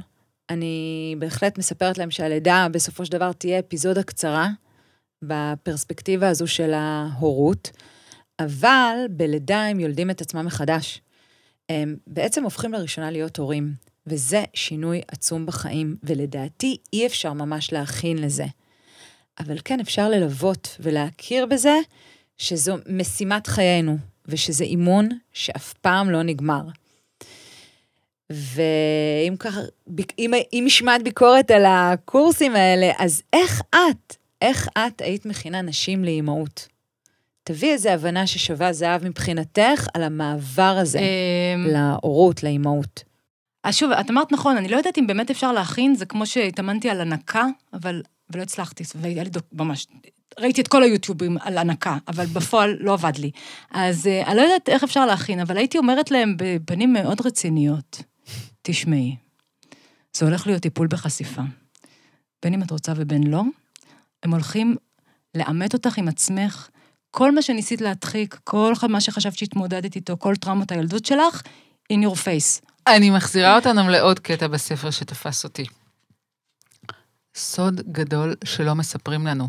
אני 0.49 1.15
בהחלט 1.19 1.58
מספרת 1.58 1.97
להם 1.97 2.12
שהלידה 2.12 2.67
בסופו 2.71 3.06
של 3.06 3.12
דבר 3.12 3.32
תהיה 3.32 3.60
אפיזודה 3.60 4.04
קצרה, 4.04 4.47
בפרספקטיבה 5.21 6.30
הזו 6.30 6.47
של 6.47 6.73
ההורות, 6.73 7.71
אבל 8.39 8.95
בלידה 9.10 9.65
הם 9.65 9.80
יולדים 9.80 10.10
את 10.10 10.21
עצמם 10.21 10.45
מחדש. 10.45 11.02
הם 11.69 11.95
בעצם 12.08 12.43
הופכים 12.43 12.73
לראשונה 12.73 13.12
להיות 13.12 13.38
הורים, 13.38 13.73
וזה 14.08 14.44
שינוי 14.54 15.02
עצום 15.08 15.46
בחיים, 15.46 15.96
ולדעתי 16.04 16.78
אי 16.94 17.06
אפשר 17.06 17.34
ממש 17.34 17.74
להכין 17.74 18.18
לזה. 18.18 18.46
אבל 19.39 19.58
כן, 19.66 19.80
אפשר 19.80 20.10
ללוות 20.10 20.78
ולהכיר 20.80 21.46
בזה 21.46 21.76
שזו 22.38 22.76
משימת 22.89 23.48
חיינו, 23.48 23.98
ושזה 24.26 24.63
אימון 24.63 25.10
שאף 25.34 25.74
פעם 25.74 26.10
לא 26.10 26.24
נגמר. 26.24 26.63
ואם 28.30 29.36
ככה, 29.39 29.60
אם, 30.20 30.32
אם 30.54 30.63
נשמעת 30.66 31.04
ביקורת 31.04 31.52
על 31.52 31.63
הקורסים 31.68 32.56
האלה, 32.56 32.92
אז 32.98 33.22
איך 33.34 33.62
את, 33.70 34.16
איך 34.42 34.68
את 34.78 35.02
היית 35.02 35.26
מכינה 35.26 35.62
נשים 35.62 36.04
לאימהות? 36.04 36.68
תביא 37.44 37.72
איזו 37.74 37.89
הבנה 37.89 38.28
ששווה 38.28 38.74
זהב 38.74 39.06
מבחינתך 39.06 39.88
על 39.94 40.04
המעבר 40.04 40.78
הזה 40.82 41.00
אמ, 41.00 41.66
להורות, 41.68 42.44
לאימהות. 42.44 43.04
אז 43.63 43.76
שוב, 43.76 43.91
את 43.91 44.10
אמרת 44.10 44.32
נכון, 44.32 44.58
אני 44.58 44.67
לא 44.67 44.78
יודעת 44.78 44.97
אם 44.97 45.08
באמת 45.08 45.32
אפשר 45.32 45.52
להכין, 45.52 45.95
זה 45.95 46.06
כמו 46.06 46.26
שהתאמנתי 46.26 46.89
על 46.89 47.02
הנקה, 47.02 47.45
אבל 47.73 48.02
ולא 48.30 48.41
הצלחתי, 48.41 48.84
והיה 48.95 49.23
לי 49.23 49.30
דוק, 49.30 49.45
ממש, 49.52 49.88
ראיתי 50.39 50.62
את 50.62 50.67
כל 50.67 50.84
היוטיובים 50.84 51.38
על 51.41 51.58
הנקה, 51.58 51.97
אבל 52.08 52.26
בפועל 52.26 52.78
לא 52.80 52.93
עבד 52.93 53.17
לי. 53.17 53.32
אז 53.71 54.06
uh, 54.06 54.28
אני 54.28 54.38
לא 54.38 54.41
יודעת 54.41 54.69
איך 54.69 54.84
אפשר 54.84 55.06
להכין, 55.06 55.39
אבל 55.39 55.58
הייתי 55.58 55.78
אומרת 55.78 56.12
להם 56.12 56.36
בפנים 56.38 56.93
מאוד 56.93 57.21
רציניות, 57.26 58.04
תשמעי, 58.62 59.15
זה 60.17 60.26
הולך 60.26 60.47
להיות 60.47 60.62
טיפול 60.62 60.88
בחשיפה. 60.88 61.41
בין 62.43 62.54
אם 62.54 62.63
את 62.63 62.71
רוצה 62.71 62.93
ובין 62.95 63.23
לא, 63.23 63.43
הם 64.23 64.32
הולכים 64.32 64.76
לעמת 65.36 65.73
אותך 65.73 65.97
עם 65.97 66.08
עצמך, 66.08 66.69
כל 67.12 67.32
מה 67.32 67.41
שניסית 67.41 67.82
להדחיק, 67.82 68.39
כל 68.43 68.73
מה 68.89 69.02
שחשבת 69.02 69.38
שהתמודדת 69.38 69.95
איתו, 69.95 70.17
כל 70.19 70.36
טראומות 70.36 70.71
הילדות 70.71 71.06
שלך, 71.06 71.41
in 71.93 71.95
your 71.95 72.15
face. 72.15 72.73
אני 72.88 73.10
מחזירה 73.10 73.56
אותנו 73.56 73.89
לעוד 73.89 74.19
קטע 74.19 74.48
בספר 74.48 74.91
שתפס 74.91 75.43
אותי. 75.43 75.65
סוד 77.36 77.82
גדול 77.91 78.36
שלא 78.43 78.76
מספרים 78.76 79.28
לנו. 79.28 79.48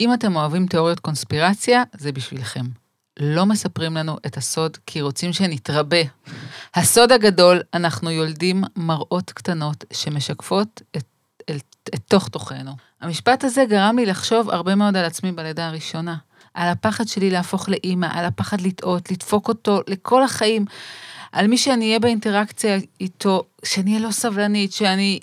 אם 0.00 0.14
אתם 0.14 0.36
אוהבים 0.36 0.66
תיאוריות 0.66 1.00
קונספירציה, 1.00 1.82
זה 1.96 2.12
בשבילכם. 2.12 2.64
לא 3.20 3.46
מספרים 3.46 3.96
לנו 3.96 4.16
את 4.26 4.36
הסוד 4.36 4.76
כי 4.86 5.00
רוצים 5.00 5.32
שנתרבה. 5.32 6.02
הסוד 6.74 7.12
הגדול, 7.12 7.60
אנחנו 7.74 8.10
יולדים 8.10 8.64
מראות 8.76 9.32
קטנות 9.32 9.84
שמשקפות 9.92 10.82
את, 10.96 11.04
את, 11.50 11.88
את 11.94 12.00
תוך 12.08 12.28
תוכנו. 12.28 12.72
המשפט 13.00 13.44
הזה 13.44 13.64
גרם 13.68 13.96
לי 13.96 14.06
לחשוב 14.06 14.50
הרבה 14.50 14.74
מאוד 14.74 14.96
על 14.96 15.04
עצמי 15.04 15.32
בלידה 15.32 15.66
הראשונה. 15.66 16.16
על 16.54 16.68
הפחד 16.68 17.08
שלי 17.08 17.30
להפוך 17.30 17.68
לאימא, 17.68 18.08
על 18.10 18.24
הפחד 18.24 18.60
לטעות, 18.60 19.10
לדפוק 19.10 19.48
אותו 19.48 19.80
לכל 19.88 20.22
החיים, 20.22 20.64
על 21.32 21.46
מי 21.46 21.58
שאני 21.58 21.86
אהיה 21.86 21.98
באינטראקציה 21.98 22.78
איתו, 23.00 23.44
שאני 23.64 23.90
אהיה 23.90 24.06
לא 24.06 24.10
סבלנית, 24.10 24.72
שאני 24.72 25.20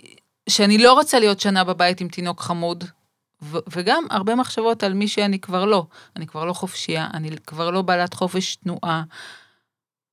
שאני 0.50 0.78
לא 0.78 0.94
רוצה 0.94 1.20
להיות 1.20 1.40
שנה 1.40 1.64
בבית 1.64 2.02
עם 2.02 2.08
תינוק 2.08 2.42
חמוד, 2.42 2.84
ו- 3.42 3.58
וגם 3.72 4.04
הרבה 4.10 4.36
מחשבות 4.36 4.84
על 4.84 4.94
מי 4.94 5.08
שאני 5.08 5.40
כבר 5.40 5.66
לא. 5.66 5.86
אני 6.16 6.28
כבר 6.28 6.46
לא 6.46 6.54
חופשייה, 6.54 7.08
אני 7.14 7.30
כבר 7.48 7.70
לא 7.70 7.82
בעלת 7.82 8.14
חופש 8.14 8.56
תנועה. 8.56 9.04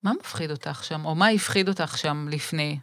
מה 0.02 0.12
מפחיד 0.20 0.50
אותך 0.50 0.84
שם, 0.84 1.04
או 1.04 1.14
מה 1.14 1.28
הפחיד 1.28 1.68
אותך 1.68 1.98
שם 1.98 2.28
לפני? 2.30 2.78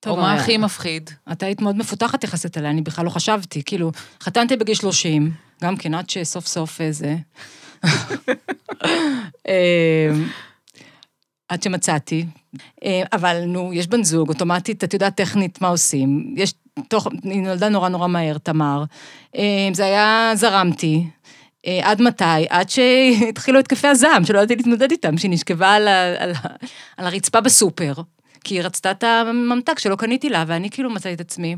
טוב, 0.00 0.18
או 0.18 0.22
מה 0.22 0.34
הכי 0.34 0.56
מפחיד? 0.56 1.10
את 1.32 1.42
היית 1.42 1.60
מאוד 1.60 1.76
מפותחת 1.76 2.24
יחסית 2.24 2.58
אליה, 2.58 2.70
אני 2.70 2.82
בכלל 2.82 3.04
לא 3.04 3.10
חשבתי. 3.10 3.62
כאילו, 3.62 3.92
חתנתי 4.22 4.56
בגיל 4.56 4.74
30, 4.74 5.32
גם 5.62 5.76
כן, 5.76 5.94
עד 5.94 6.10
שסוף 6.10 6.46
סוף 6.46 6.80
איזה... 6.80 7.16
עד 11.48 11.62
שמצאתי. 11.62 12.26
אה, 12.84 13.02
אבל 13.12 13.44
נו, 13.44 13.72
יש 13.72 13.86
בן 13.86 14.04
זוג, 14.04 14.28
אוטומטית, 14.28 14.84
את 14.84 14.94
יודעת 14.94 15.14
טכנית 15.14 15.60
מה 15.60 15.68
עושים. 15.68 16.34
יש 16.36 16.54
תוך, 16.88 17.08
היא 17.22 17.42
נולדה 17.42 17.68
נורא 17.68 17.88
נורא 17.88 18.08
מהר, 18.08 18.38
תמר. 18.38 18.84
אה, 19.36 19.68
זה 19.72 19.84
היה, 19.84 20.32
זרמתי. 20.34 21.06
אה, 21.66 21.80
עד 21.82 22.02
מתי? 22.02 22.24
עד 22.48 22.70
שהתחילו 22.70 23.58
התקפי 23.58 23.88
הזעם, 23.88 24.24
שלא 24.24 24.38
ידעתי 24.38 24.56
להתמודד 24.56 24.90
איתם, 24.90 25.18
שהיא 25.18 25.30
נשכבה 25.30 25.70
על, 25.70 25.88
על, 26.18 26.32
על 26.96 27.06
הרצפה 27.06 27.40
בסופר, 27.40 27.92
כי 28.44 28.54
היא 28.54 28.62
רצתה 28.62 28.90
את 28.90 29.04
הממתק 29.04 29.78
שלא 29.78 29.96
קניתי 29.96 30.28
לה, 30.28 30.44
ואני 30.46 30.70
כאילו 30.70 30.90
מצאתי 30.90 31.14
את 31.14 31.20
עצמי. 31.20 31.56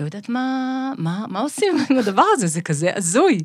לא 0.00 0.04
יודעת 0.04 0.28
מה, 0.28 0.92
מה, 0.98 1.24
מה 1.28 1.40
עושים 1.40 1.76
עם 1.90 1.98
הדבר 1.98 2.24
הזה, 2.32 2.46
זה 2.46 2.60
כזה 2.60 2.90
הזוי. 2.96 3.38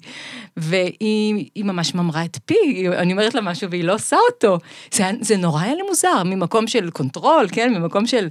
והיא 0.58 1.66
ממש 1.66 1.96
ממרה 1.96 2.26
את 2.26 2.38
פי, 2.46 2.88
אני 2.98 3.12
אומרת 3.12 3.34
לה 3.34 3.42
משהו 3.42 3.70
והיא 3.70 3.84
לא 3.84 3.94
עושה 3.94 4.18
אותו. 4.32 4.58
זה, 4.94 5.04
זה 5.22 5.38
נורא 5.38 5.62
היה 5.62 5.76
לי 5.76 5.82
מוזר, 5.82 6.24
ממקום 6.26 6.68
של 6.68 6.90
control, 6.90 7.48
כן? 7.52 7.74
ממקום 7.74 8.06
של... 8.08 8.28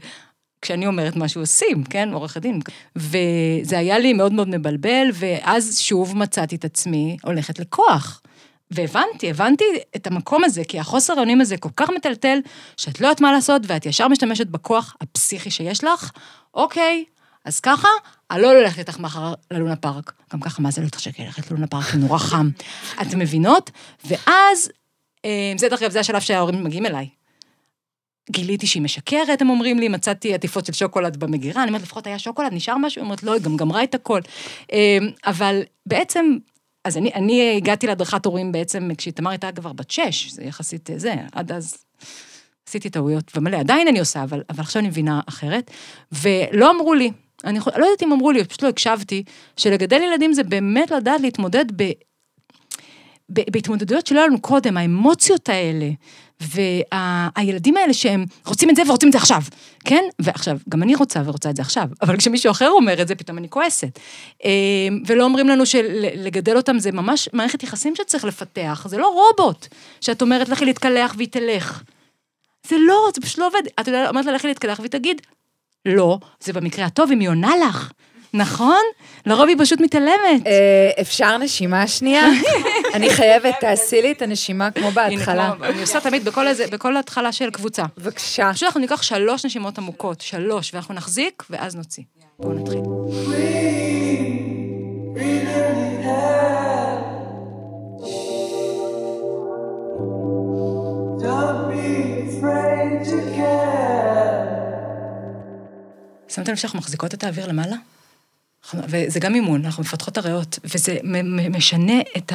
כשאני 0.63 0.87
אומרת 0.87 1.17
משהו 1.17 1.41
עושים, 1.41 1.85
כן? 1.85 2.13
עורכת 2.13 2.43
דין. 2.43 2.61
וזה 2.97 3.79
היה 3.79 3.99
לי 3.99 4.13
מאוד 4.13 4.33
מאוד 4.33 4.49
מבלבל, 4.49 5.07
ואז 5.15 5.79
שוב 5.79 6.17
מצאתי 6.17 6.57
את 6.57 6.65
עצמי 6.65 7.17
הולכת 7.23 7.59
לכוח. 7.59 8.23
והבנתי, 8.71 9.31
הבנתי 9.31 9.65
את 9.97 10.07
המקום 10.07 10.45
הזה, 10.45 10.65
כי 10.65 10.79
החוסר 10.79 11.13
האונים 11.13 11.41
הזה 11.41 11.57
כל 11.57 11.69
כך 11.77 11.91
מטלטל, 11.91 12.39
שאת 12.77 13.01
לא 13.01 13.07
יודעת 13.07 13.21
מה 13.21 13.33
לעשות, 13.33 13.63
ואת 13.67 13.87
ישר 13.87 14.09
משתמשת 14.09 14.47
בכוח 14.47 14.97
הפסיכי 15.01 15.51
שיש 15.51 15.85
לך, 15.85 16.11
אוקיי, 16.55 17.05
אז 17.47 17.61
ככה, 17.61 17.89
אני 18.31 18.43
לא 18.43 18.53
הולכת 18.53 18.79
איתך 18.79 18.99
מחר 18.99 19.35
ללונה 19.51 19.77
פארק. 19.77 20.13
גם 20.33 20.41
ככה, 20.41 20.63
מה 20.63 20.71
זה 20.71 20.83
לא 20.83 20.89
תחשקי 20.89 21.25
ללכת 21.25 21.51
ללונה 21.51 21.67
פארק, 21.67 21.93
זה 21.93 21.99
נורא 21.99 22.19
חם. 22.19 22.51
אתם 23.03 23.19
מבינות? 23.19 23.71
ואז, 24.05 24.71
אה, 25.25 25.53
זה 25.59 25.69
דרך 25.69 25.83
אגב, 25.83 25.91
זה 25.91 26.01
השלב 26.01 26.21
שההורים 26.21 26.65
מגיעים 26.65 26.87
אליי. 26.87 27.09
גיליתי 28.31 28.67
שהיא 28.67 28.83
משקרת, 28.83 29.43
הם 29.43 29.51
אומרים 29.51 29.79
לי, 29.79 29.89
מצאתי 29.89 30.35
עטיפות 30.35 30.67
של 30.67 30.73
שוקולד 30.73 31.17
במגירה, 31.17 31.63
אני 31.63 31.69
אומרת, 31.69 31.83
לפחות 31.83 32.07
היה 32.07 32.19
שוקולד, 32.19 32.53
נשאר 32.53 32.77
משהו? 32.79 33.01
היא 33.01 33.05
אומרת, 33.05 33.23
לא, 33.23 33.33
היא 33.33 33.43
גם 33.43 33.57
גמרה 33.57 33.83
את 33.83 33.95
הכל. 33.95 34.21
אה, 34.73 34.99
אבל 35.27 35.63
בעצם, 35.87 36.37
אז 36.85 36.97
אני, 36.97 37.11
אני 37.15 37.57
הגעתי 37.57 37.87
להדרכת 37.87 38.27
הורים 38.27 38.53
בעצם, 38.53 38.91
כשתמר 38.99 39.31
הייתה 39.31 39.53
כבר 39.53 39.73
בת 39.73 39.91
שש, 39.91 40.31
זה 40.31 40.45
יחסית 40.45 40.91
זה, 40.97 41.15
עד 41.33 41.53
אז 41.53 41.85
עשיתי 42.69 42.91
טעויות 42.91 43.37
ומלא, 43.37 43.57
עדיין 43.57 43.89
אני 43.89 43.99
עושה, 43.99 44.23
אבל, 44.23 44.43
אבל 44.51 44.61
עכשיו 44.61 44.81
אני 44.81 44.89
מבינה 44.89 45.21
אחרת. 45.29 45.71
ולא 46.13 46.71
אמרו 46.71 46.95
לי, 46.95 47.11
אני 47.45 47.59
לא 47.59 47.85
יודעת 47.85 48.03
אם 48.03 48.13
אמרו 48.13 48.33
לי, 48.33 48.45
פשוט 48.45 48.63
לא 48.63 48.69
הקשבתי, 48.69 49.23
שלגדל 49.57 50.03
ילדים 50.03 50.33
זה 50.33 50.43
באמת 50.43 50.91
לדעת 50.91 51.21
להתמודד 51.21 51.65
ב... 51.77 51.83
ב... 53.33 53.41
בהתמודדויות 53.51 54.07
שלא 54.07 54.21
היו 54.21 54.29
לנו 54.29 54.41
קודם, 54.41 54.77
האמוציות 54.77 55.49
האלה, 55.49 55.91
והילדים 56.41 57.77
האלה 57.77 57.95
שהם 57.95 58.25
רוצים 58.47 58.71
את 58.71 58.77
זה 58.77 58.83
ורוצים 58.87 59.09
את 59.09 59.13
זה 59.13 59.19
עכשיו, 59.19 59.43
כן? 59.85 60.05
ועכשיו, 60.19 60.59
גם 60.69 60.83
אני 60.83 60.95
רוצה 60.95 61.23
ורוצה 61.25 61.51
את 61.51 61.57
זה 61.57 61.63
עכשיו, 61.63 61.89
אבל 62.03 62.17
כשמישהו 62.17 62.51
אחר 62.51 62.69
אומר 62.69 63.03
את 63.03 63.09
זה, 63.09 63.15
פתאום 63.15 63.39
אני 63.39 63.49
כועסת. 63.49 63.99
אמ, 64.45 65.03
ולא 65.07 65.25
אומרים 65.25 65.49
לנו 65.49 65.67
שלגדל 65.67 66.57
אותם 66.57 66.79
זה 66.79 66.93
ממש 66.93 67.29
מערכת 67.33 67.63
יחסים 67.63 67.97
שצריך 67.97 68.25
לפתח, 68.25 68.87
זה 68.89 68.99
לא 68.99 69.31
רובוט, 69.39 69.67
שאת 70.01 70.23
אומרת 70.23 70.49
לכי 70.49 70.65
להתקלח 70.65 71.15
והיא 71.17 71.29
תלך. 71.29 71.83
זה 72.69 72.77
לא, 72.79 73.09
זה 73.15 73.21
פשוט 73.21 73.39
לא 73.39 73.47
עובד. 73.47 73.63
את 73.81 73.87
יודעת, 73.87 74.09
אומרת 74.09 74.27
לה 74.27 74.33
לכי 74.33 74.47
להתקלח 74.47 74.79
והיא 74.79 74.91
תגיד, 74.91 75.23
לא, 75.87 76.19
זה 76.41 76.53
במקרה 76.53 76.85
הטוב 76.85 77.11
אם 77.13 77.21
היא 77.21 77.29
עונה 77.29 77.53
לך. 77.69 77.91
נכון? 78.35 78.83
לרוב 79.27 79.49
היא 79.49 79.57
פשוט 79.59 79.81
מתעלמת. 79.81 80.47
אה, 80.47 80.91
אפשר 81.01 81.39
נשימה 81.39 81.87
שנייה? 81.87 82.27
אני 82.95 83.11
חייבת, 83.11 83.55
תעשי 83.61 84.03
לי 84.03 84.13
את 84.13 84.23
הנשימה 84.23 84.71
כמו 84.71 84.91
בהתחלה. 84.91 85.53
אני 85.63 85.81
עושה 85.81 86.01
תמיד 86.01 86.29
בכל 86.71 86.97
התחלה 86.97 87.33
של 87.33 87.51
קבוצה. 87.51 87.83
בבקשה. 87.99 88.51
פשוט 88.53 88.63
אנחנו 88.63 88.81
ניקח 88.81 89.03
שלוש 89.03 89.47
נשימות 89.47 89.79
עמוקות, 89.79 90.21
שלוש, 90.21 90.75
ואנחנו 90.75 90.95
נחזיק, 90.95 91.43
ואז 91.51 91.77
נוציא. 91.77 92.03
בואו 92.39 92.53
נתחיל. 92.53 92.81
שמתם 106.37 106.53
לב 106.53 106.57
שאנחנו 106.57 106.79
מחזיקות 106.79 107.15
את 107.15 107.25
האוויר 107.25 107.47
למעלה? 107.47 107.77
וזה 108.75 109.21
גם 109.21 109.35
אימון, 109.35 109.65
אנחנו 109.65 109.83
מפתחות 109.83 110.13
את 110.13 110.19
הריאות, 110.19 110.59
וזה 110.65 110.97
משנה 111.51 112.01
את 112.17 112.33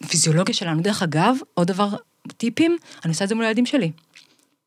הפיזיולוגיה 0.00 0.54
שלנו. 0.54 0.82
דרך 0.82 1.02
אגב, 1.02 1.36
עוד 1.54 1.66
דבר, 1.66 1.88
טיפים, 2.36 2.76
אני 3.04 3.10
עושה 3.12 3.24
את 3.24 3.28
זה 3.28 3.34
מול 3.34 3.44
הילדים 3.44 3.66
שלי. 3.66 3.92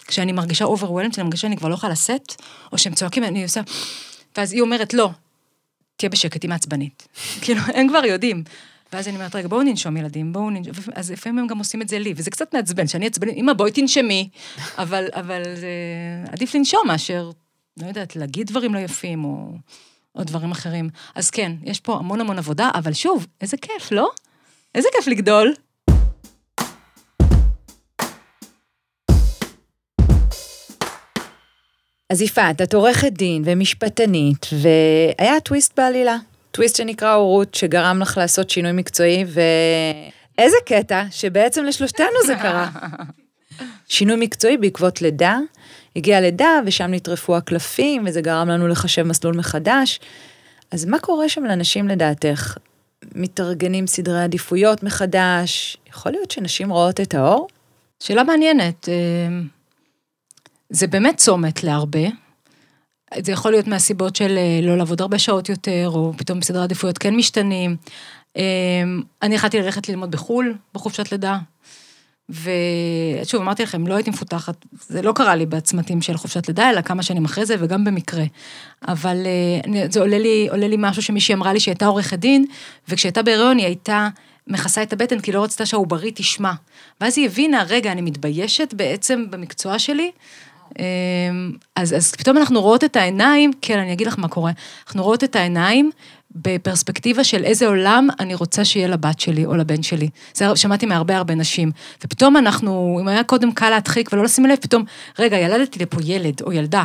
כשאני 0.08 0.32
מרגישה 0.32 0.66
overwhelmed, 0.66 1.12
כשאני 1.12 1.24
מרגישה 1.24 1.42
שאני 1.42 1.58
כבר 1.58 1.70
לא 1.70 1.74
יכולה 1.74 1.92
לשאת, 1.92 2.36
או 2.72 2.78
שהם 2.78 2.94
צועקים, 2.94 3.24
אני 3.24 3.44
עושה... 3.44 3.62
ואז 4.38 4.54
היא 4.54 4.62
אומרת, 4.62 4.94
לא, 4.94 5.10
תהיה 5.98 6.10
בשקט, 6.10 6.44
היא 6.44 6.50
מעצבנית. 6.50 7.08
כאילו, 7.42 7.62
הם 7.74 7.88
כבר 7.88 8.06
יודעים. 8.06 8.44
ואז 8.94 9.08
אני 9.08 9.16
אומרת, 9.16 9.36
רגע, 9.36 9.48
בואו 9.48 9.64
ננשום 9.64 9.98
ילדים, 9.98 10.34
בואו 10.34 10.50
ננשום, 10.50 10.74
אז 10.96 11.12
לפעמים 11.12 11.40
הם 11.40 11.48
גם 11.48 11.58
עושים 11.58 11.82
את 11.82 11.90
זה 11.90 12.00
לי, 12.00 12.14
וזה 12.16 12.32
קצת 12.32 12.54
מעצבן, 12.54 12.88
שאני 12.88 13.08
עצבנית, 13.08 13.36
אמא, 13.38 13.54
בואי 13.54 13.72
תנשמי, 13.72 14.30
אבל, 14.78 15.06
אבל 15.12 15.42
זה 15.56 15.70
עדיף 16.32 16.56
לנשום 16.56 16.82
מאשר, 16.88 17.32
לא 17.82 17.88
יודעת, 17.88 18.16
להגיד 18.16 18.48
דברים 18.48 18.74
לא 18.74 18.80
יפים, 18.80 19.26
או, 19.26 19.52
או 20.16 20.24
דברים 20.24 20.52
אחרים. 20.52 20.90
אז 21.16 21.30
כן, 21.30 21.52
יש 21.64 21.80
פה 21.80 21.96
המון 21.96 22.22
המון 22.22 22.38
עבודה, 22.38 22.70
אבל 22.74 22.94
שוב, 22.94 23.28
איזה 23.42 23.58
כיף, 23.58 23.92
לא? 23.92 24.10
איזה 24.76 24.88
כיף 24.98 25.08
לגדול. 25.08 25.54
אז 32.10 32.22
יפעת, 32.22 32.62
את 32.62 32.74
עורכת 32.74 33.12
דין 33.12 33.44
ומשפטנית, 33.46 34.46
והיה 34.62 35.40
טוויסט 35.40 35.80
בעלילה. 35.80 36.18
טוויסט 36.52 36.76
שנקרא 36.76 37.14
הורות, 37.14 37.56
שגרם 37.56 38.00
לך 38.02 38.18
לעשות 38.18 38.50
שינוי 38.50 38.72
מקצועי, 38.72 39.26
ואיזה 39.28 40.58
קטע, 40.66 41.04
שבעצם 41.12 41.64
לשלושתנו 41.64 42.26
זה 42.26 42.36
קרה. 42.36 42.70
שינוי 43.88 44.16
מקצועי 44.20 44.58
בעקבות 44.58 45.02
לידה, 45.02 45.38
הגיעה 45.96 46.22
לידה, 46.22 46.60
ושם 46.66 46.92
נטרפו 46.94 47.38
הקלפים, 47.38 48.04
וזה 48.08 48.22
גרם 48.22 48.50
לנו 48.50 48.68
לחשב 48.68 49.04
מסלול 49.04 49.38
מחדש. 49.38 50.00
אז 50.72 50.86
מה 50.86 51.00
קורה 51.00 51.30
שם 51.30 51.44
לאנשים 51.44 51.88
לדעתך? 51.88 52.58
מתארגנים 53.16 53.88
סדרי 53.88 54.24
עדיפויות 54.24 54.84
מחדש? 54.84 55.78
יכול 55.90 56.12
להיות 56.12 56.32
שנשים 56.32 56.70
רואות 56.70 57.00
את 57.00 57.14
האור? 57.14 57.48
שאלה 58.04 58.24
מעניינת. 58.24 58.90
אה, 58.90 59.40
זה 60.70 60.88
באמת 60.88 61.18
צומת 61.18 61.64
להרבה. 61.64 62.08
זה 63.22 63.32
יכול 63.32 63.52
להיות 63.52 63.68
מהסיבות 63.68 64.16
של 64.16 64.38
אה, 64.38 64.60
לא 64.68 64.78
לעבוד 64.78 65.02
הרבה 65.02 65.20
שעות 65.20 65.50
יותר, 65.50 65.90
או 65.94 66.14
פתאום 66.18 66.42
סדרי 66.42 66.64
עדיפויות 66.64 66.98
כן 66.98 67.16
משתנים. 67.16 67.76
אה, 68.38 68.44
אני 69.22 69.36
החלטתי 69.36 69.62
ללכת 69.62 69.90
ללמוד 69.90 70.12
בחו"ל, 70.12 70.56
בחופשת 70.74 71.12
לידה. 71.12 71.38
ושוב, 72.30 73.42
אמרתי 73.42 73.64
לכם, 73.64 73.88
לא 73.88 73.96
הייתי 73.96 74.10
מפותחת, 74.10 74.66
זה 74.88 75.02
לא 75.02 75.12
קרה 75.12 75.36
לי 75.36 75.46
בצמתים 75.46 76.02
של 76.02 76.18
חופשת 76.18 76.48
לידה, 76.48 76.70
אלא 76.70 76.82
כמה 76.82 77.04
שנים 77.04 77.26
אחרי 77.26 77.46
זה, 77.46 77.56
וגם 77.60 77.84
במקרה. 77.84 78.24
אבל 78.88 79.18
אה, 79.76 79.86
זה 79.90 80.00
עולה 80.00 80.20
לי, 80.20 80.48
עולה 80.52 80.68
לי 80.68 80.76
משהו 80.80 81.02
שמישהי 81.02 81.36
אמרה 81.36 81.54
לי 81.54 81.60
שהיא 81.60 81.72
הייתה 81.72 81.86
עורכת 81.86 82.20
דין, 82.20 82.46
וכשהייתה 82.90 83.22
בהיריון 83.22 83.58
היא 83.58 83.66
הייתה 83.66 84.10
מכסה 84.48 84.84
את 84.84 84.94
הבטן, 84.94 85.20
כי 85.20 85.32
לא 85.32 85.44
רצתה 85.44 85.66
שהעוברי 85.66 86.12
תשמע. 86.16 86.52
ואז 87.02 87.18
היא 87.18 87.26
הבינה, 87.26 87.64
רגע, 87.68 87.92
אני 87.92 88.02
מתביישת 88.02 88.74
בעצם 88.74 89.26
במקצוע 89.30 89.80
שלי. 89.80 90.12
אה, 90.80 90.86
אז, 91.76 91.94
אז 91.94 92.12
פתאום 92.12 92.38
אנחנו 92.38 92.62
רואות 92.62 92.84
את 92.84 92.96
העיניים, 92.96 93.52
כן, 93.62 93.80
אני 93.80 93.94
אגיד 93.94 94.08
לך 94.08 94.20
מה 94.20 94.28
קורה. 94.28 94.52
אנחנו 94.88 95.04
רואות 95.04 95.24
את 95.24 95.36
העיניים 95.36 95.92
בפרספקטיבה 96.36 97.24
של 97.24 97.44
איזה 97.44 97.68
עולם 97.68 98.08
אני 98.20 98.36
רוצה 98.36 98.66
שיהיה 98.66 98.88
לבת 98.88 99.20
שלי 99.20 99.46
או 99.46 99.56
לבן 99.56 99.84
שלי. 99.84 100.10
זה 100.34 100.46
שמעתי 100.56 100.86
מהרבה 100.86 101.18
הרבה 101.18 101.36
נשים. 101.36 101.72
ופתאום 102.04 102.38
אנחנו, 102.38 102.98
אם 103.02 103.08
היה 103.08 103.24
קודם 103.24 103.52
קל 103.52 103.70
להדחיק 103.70 104.14
ולא 104.14 104.24
לשים 104.24 104.46
לב, 104.46 104.58
פתאום, 104.62 104.84
רגע, 105.20 105.38
ילדתי 105.38 105.80
לפה 105.80 105.98
ילד 106.04 106.42
או 106.42 106.54
ילדה. 106.54 106.84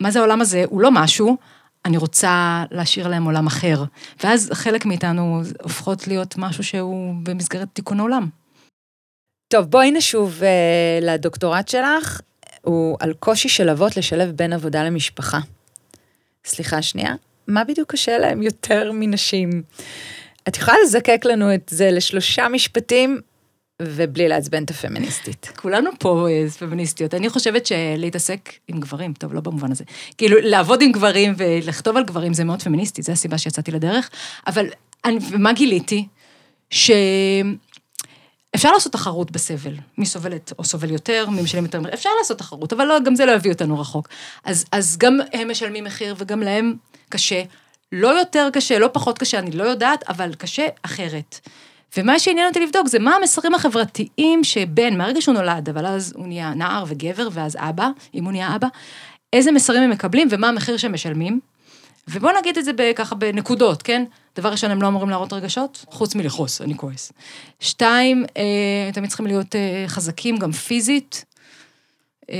מה 0.00 0.10
זה 0.10 0.18
העולם 0.18 0.40
הזה? 0.40 0.64
הוא 0.68 0.80
לא 0.80 0.90
משהו, 0.92 1.36
אני 1.84 1.96
רוצה 1.96 2.64
להשאיר 2.70 3.08
להם 3.08 3.24
עולם 3.24 3.46
אחר. 3.46 3.84
ואז 4.24 4.50
חלק 4.52 4.86
מאיתנו 4.86 5.42
הופכות 5.62 6.08
להיות 6.08 6.34
משהו 6.38 6.64
שהוא 6.64 7.14
במסגרת 7.22 7.68
תיקון 7.72 8.00
העולם. 8.00 8.28
טוב, 9.48 9.66
בואי 9.66 9.90
נשוב 9.90 10.42
אה, 10.42 10.98
לדוקטורט 11.02 11.68
שלך, 11.68 12.20
הוא 12.62 12.96
על 13.00 13.12
קושי 13.12 13.48
של 13.48 13.68
אבות 13.68 13.96
לשלב 13.96 14.30
בין 14.30 14.52
עבודה 14.52 14.84
למשפחה. 14.84 15.38
סליחה 16.44 16.82
שנייה, 16.82 17.14
מה 17.50 17.64
בדיוק 17.64 17.92
קשה 17.92 18.18
להם 18.18 18.42
יותר 18.42 18.90
מנשים? 18.94 19.62
את 20.48 20.56
יכולה 20.56 20.76
לזקק 20.84 21.24
לנו 21.24 21.54
את 21.54 21.68
זה 21.70 21.90
לשלושה 21.90 22.48
משפטים, 22.48 23.20
ובלי 23.82 24.28
לעצבן 24.28 24.64
את 24.64 24.70
הפמיניסטית. 24.70 25.52
כולנו 25.56 25.90
פה 25.98 26.28
אה, 26.30 26.50
פמיניסטיות. 26.58 27.14
אני 27.14 27.28
חושבת 27.28 27.66
שלהתעסק 27.66 28.50
עם 28.68 28.80
גברים, 28.80 29.12
טוב, 29.12 29.34
לא 29.34 29.40
במובן 29.40 29.72
הזה, 29.72 29.84
כאילו 30.18 30.36
לעבוד 30.42 30.82
עם 30.82 30.92
גברים 30.92 31.34
ולכתוב 31.36 31.96
על 31.96 32.04
גברים 32.04 32.34
זה 32.34 32.44
מאוד 32.44 32.62
פמיניסטי, 32.62 33.02
זו 33.02 33.12
הסיבה 33.12 33.38
שיצאתי 33.38 33.70
לדרך. 33.70 34.10
אבל 34.46 34.66
אני, 35.04 35.18
ומה 35.30 35.52
גיליתי? 35.52 36.06
שאפשר 36.70 37.02
לעשות 38.72 38.92
תחרות 38.92 39.30
בסבל, 39.30 39.74
מי 39.98 40.06
סובלת 40.06 40.52
או 40.58 40.64
סובל 40.64 40.90
יותר, 40.90 41.30
מי 41.30 41.42
משלם 41.42 41.64
יותר, 41.64 41.80
אפשר 41.94 42.10
לעשות 42.18 42.38
תחרות, 42.38 42.72
אבל 42.72 42.84
לא, 42.84 43.00
גם 43.04 43.14
זה 43.14 43.26
לא 43.26 43.32
יביא 43.32 43.52
אותנו 43.52 43.80
רחוק. 43.80 44.08
אז, 44.44 44.64
אז 44.72 44.96
גם 44.98 45.18
הם 45.32 45.50
משלמים 45.50 45.84
מחיר 45.84 46.14
וגם 46.18 46.40
להם 46.40 46.74
קשה. 47.10 47.42
לא 47.92 48.08
יותר 48.18 48.48
קשה, 48.52 48.78
לא 48.78 48.88
פחות 48.92 49.18
קשה, 49.18 49.38
אני 49.38 49.50
לא 49.50 49.64
יודעת, 49.64 50.08
אבל 50.08 50.34
קשה 50.34 50.66
אחרת. 50.82 51.40
ומה 51.96 52.18
שעניין 52.18 52.48
אותי 52.48 52.60
לבדוק 52.60 52.88
זה 52.88 52.98
מה 52.98 53.16
המסרים 53.16 53.54
החברתיים 53.54 54.44
שבן, 54.44 54.98
מהרגע 54.98 55.20
שהוא 55.20 55.34
נולד, 55.34 55.68
אבל 55.68 55.86
אז 55.86 56.12
הוא 56.16 56.26
נהיה 56.26 56.54
נער 56.54 56.84
וגבר, 56.88 57.28
ואז 57.32 57.56
אבא, 57.60 57.88
אם 58.14 58.24
הוא 58.24 58.32
נהיה 58.32 58.56
אבא, 58.56 58.68
איזה 59.32 59.52
מסרים 59.52 59.82
הם 59.82 59.90
מקבלים 59.90 60.28
ומה 60.30 60.48
המחיר 60.48 60.76
שהם 60.76 60.92
משלמים. 60.92 61.40
ובואו 62.08 62.38
נגיד 62.38 62.58
את 62.58 62.64
זה 62.64 62.72
ככה 62.96 63.14
בנקודות, 63.14 63.82
כן? 63.82 64.04
דבר 64.36 64.48
ראשון, 64.48 64.70
הם 64.70 64.82
לא 64.82 64.88
אמורים 64.88 65.10
להראות 65.10 65.32
רגשות, 65.32 65.84
חוץ 65.90 66.14
מלכעוס, 66.14 66.60
אני 66.60 66.76
כועס. 66.76 67.12
שתיים, 67.60 68.24
אה, 68.36 68.92
תמיד 68.92 69.08
צריכים 69.08 69.26
להיות 69.26 69.56
אה, 69.56 69.84
חזקים, 69.86 70.36
גם 70.36 70.52
פיזית. 70.52 71.24
אה, 72.30 72.36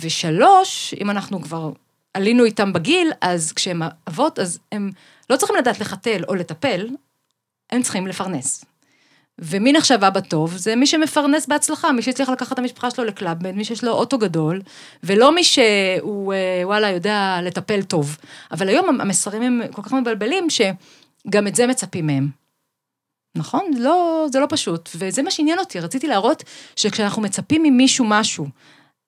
ושלוש, 0.00 0.94
אם 1.00 1.10
אנחנו 1.10 1.42
כבר 1.42 1.70
עלינו 2.14 2.44
איתם 2.44 2.72
בגיל, 2.72 3.12
אז 3.20 3.52
כשהם 3.52 3.82
אבות, 4.08 4.38
אז 4.38 4.58
הם 4.72 4.90
לא 5.30 5.36
צריכים 5.36 5.56
לדעת 5.56 5.80
לחתל 5.80 6.24
או 6.28 6.34
לטפל, 6.34 6.88
הם 7.70 7.82
צריכים 7.82 8.06
לפרנס. 8.06 8.64
ומי 9.38 9.72
נחשב 9.72 10.04
אבא 10.04 10.20
טוב? 10.20 10.56
זה 10.56 10.76
מי 10.76 10.86
שמפרנס 10.86 11.46
בהצלחה, 11.46 11.92
מי 11.92 12.02
שהצליח 12.02 12.28
לקחת 12.28 12.52
את 12.52 12.58
המשפחה 12.58 12.90
שלו 12.90 13.04
לקלאבמן, 13.04 13.56
מי 13.56 13.64
שיש 13.64 13.84
לו 13.84 13.92
אוטו 13.92 14.18
גדול, 14.18 14.60
ולא 15.02 15.34
מי 15.34 15.44
שהוא, 15.44 16.32
אה, 16.32 16.62
וואלה, 16.64 16.90
יודע 16.90 17.38
לטפל 17.42 17.82
טוב. 17.82 18.16
אבל 18.52 18.68
היום 18.68 19.00
המסרים 19.00 19.42
הם 19.42 19.60
כל 19.72 19.82
כך 19.82 19.92
מבלבלים, 19.92 20.46
שגם 20.50 21.46
את 21.46 21.54
זה 21.54 21.66
מצפים 21.66 22.06
מהם. 22.06 22.28
נכון? 23.36 23.70
לא, 23.78 24.26
זה 24.32 24.40
לא 24.40 24.46
פשוט, 24.50 24.88
וזה 24.96 25.22
מה 25.22 25.30
שעניין 25.30 25.58
אותי, 25.58 25.80
רציתי 25.80 26.06
להראות 26.06 26.44
שכשאנחנו 26.76 27.22
מצפים 27.22 27.62
ממישהו 27.62 28.04
משהו 28.08 28.46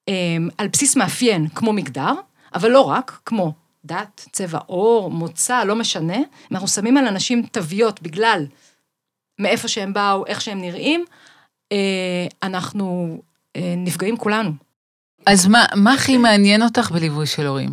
אה, 0.08 0.14
על 0.58 0.68
בסיס 0.68 0.96
מאפיין, 0.96 1.48
כמו 1.48 1.72
מגדר, 1.72 2.12
אבל 2.56 2.70
לא 2.70 2.80
רק, 2.80 3.18
כמו 3.24 3.52
דת, 3.84 4.28
צבע 4.32 4.58
עור, 4.66 5.10
מוצא, 5.10 5.64
לא 5.64 5.76
משנה, 5.76 6.16
אנחנו 6.50 6.68
שמים 6.68 6.96
על 6.96 7.06
אנשים 7.06 7.42
תוויות 7.52 8.02
בגלל 8.02 8.46
מאיפה 9.38 9.68
שהם 9.68 9.92
באו, 9.92 10.26
איך 10.26 10.40
שהם 10.40 10.60
נראים, 10.60 11.04
אה, 11.72 12.26
אנחנו 12.42 13.18
אה, 13.56 13.74
נפגעים 13.76 14.16
כולנו. 14.16 14.50
אז 15.26 15.46
מה, 15.46 15.64
מה 15.74 15.94
הכי 15.94 16.16
מעניין 16.16 16.62
אותך 16.62 16.90
בליווי 16.90 17.26
של 17.26 17.46
הורים? 17.46 17.70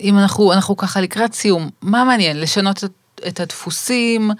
אם 0.00 0.18
אנחנו, 0.18 0.52
אנחנו 0.52 0.76
ככה 0.76 1.00
לקראת 1.00 1.34
סיום, 1.34 1.70
מה 1.82 2.04
מעניין? 2.04 2.40
לשנות 2.40 2.84
את, 2.84 2.92
את 3.28 3.40
הדפוסים, 3.40 4.30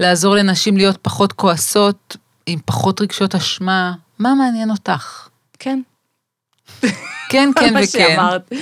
לעזור 0.00 0.34
לנשים 0.34 0.76
להיות 0.76 0.98
פחות 1.02 1.32
כועסות, 1.32 2.16
עם 2.46 2.58
פחות 2.64 3.00
רגשות 3.00 3.34
אשמה? 3.34 3.92
מה 4.18 4.34
מעניין 4.34 4.70
אותך? 4.70 5.28
כן. 5.58 5.80
כן, 7.28 7.50
כן 7.60 7.72
מה 7.74 7.80
וכן. 7.80 7.86
שאמרת. 7.86 8.52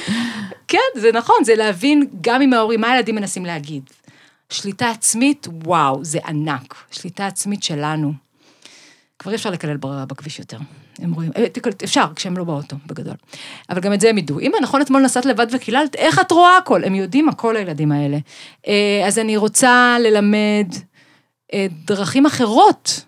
כן, 0.68 0.78
זה 1.00 1.12
נכון, 1.12 1.36
זה 1.44 1.54
להבין 1.54 2.06
גם 2.20 2.42
עם 2.42 2.52
ההורים, 2.52 2.80
מה 2.80 2.90
הילדים 2.92 3.14
מנסים 3.14 3.44
להגיד. 3.44 3.82
שליטה 4.50 4.90
עצמית, 4.90 5.46
וואו, 5.64 6.04
זה 6.04 6.18
ענק. 6.26 6.74
שליטה 6.90 7.26
עצמית 7.26 7.62
שלנו. 7.62 8.12
כבר 9.18 9.32
אי 9.32 9.36
אפשר 9.36 9.50
לקלל 9.50 9.76
בכביש 9.80 10.38
יותר. 10.38 10.58
הם 10.98 11.12
רואים, 11.12 11.30
אה, 11.36 11.44
אפשר, 11.84 12.04
כשהם 12.16 12.36
לא 12.36 12.44
באוטו, 12.44 12.76
בגדול. 12.86 13.14
אבל 13.70 13.80
גם 13.80 13.92
את 13.92 14.00
זה 14.00 14.10
הם 14.10 14.18
ידעו. 14.18 14.40
אמא, 14.40 14.56
נכון, 14.62 14.82
אתמול 14.82 15.02
נסעת 15.02 15.24
לבד 15.24 15.46
וקיללת, 15.52 15.94
איך 15.94 16.18
את 16.20 16.32
רואה 16.32 16.56
הכל? 16.56 16.84
הם 16.84 16.94
יודעים 16.94 17.28
הכל, 17.28 17.56
הילדים 17.56 17.92
האלה. 17.92 18.18
אה, 18.68 19.02
אז 19.06 19.18
אני 19.18 19.36
רוצה 19.36 19.96
ללמד 20.00 20.66
אה, 21.54 21.66
דרכים 21.84 22.26
אחרות, 22.26 23.04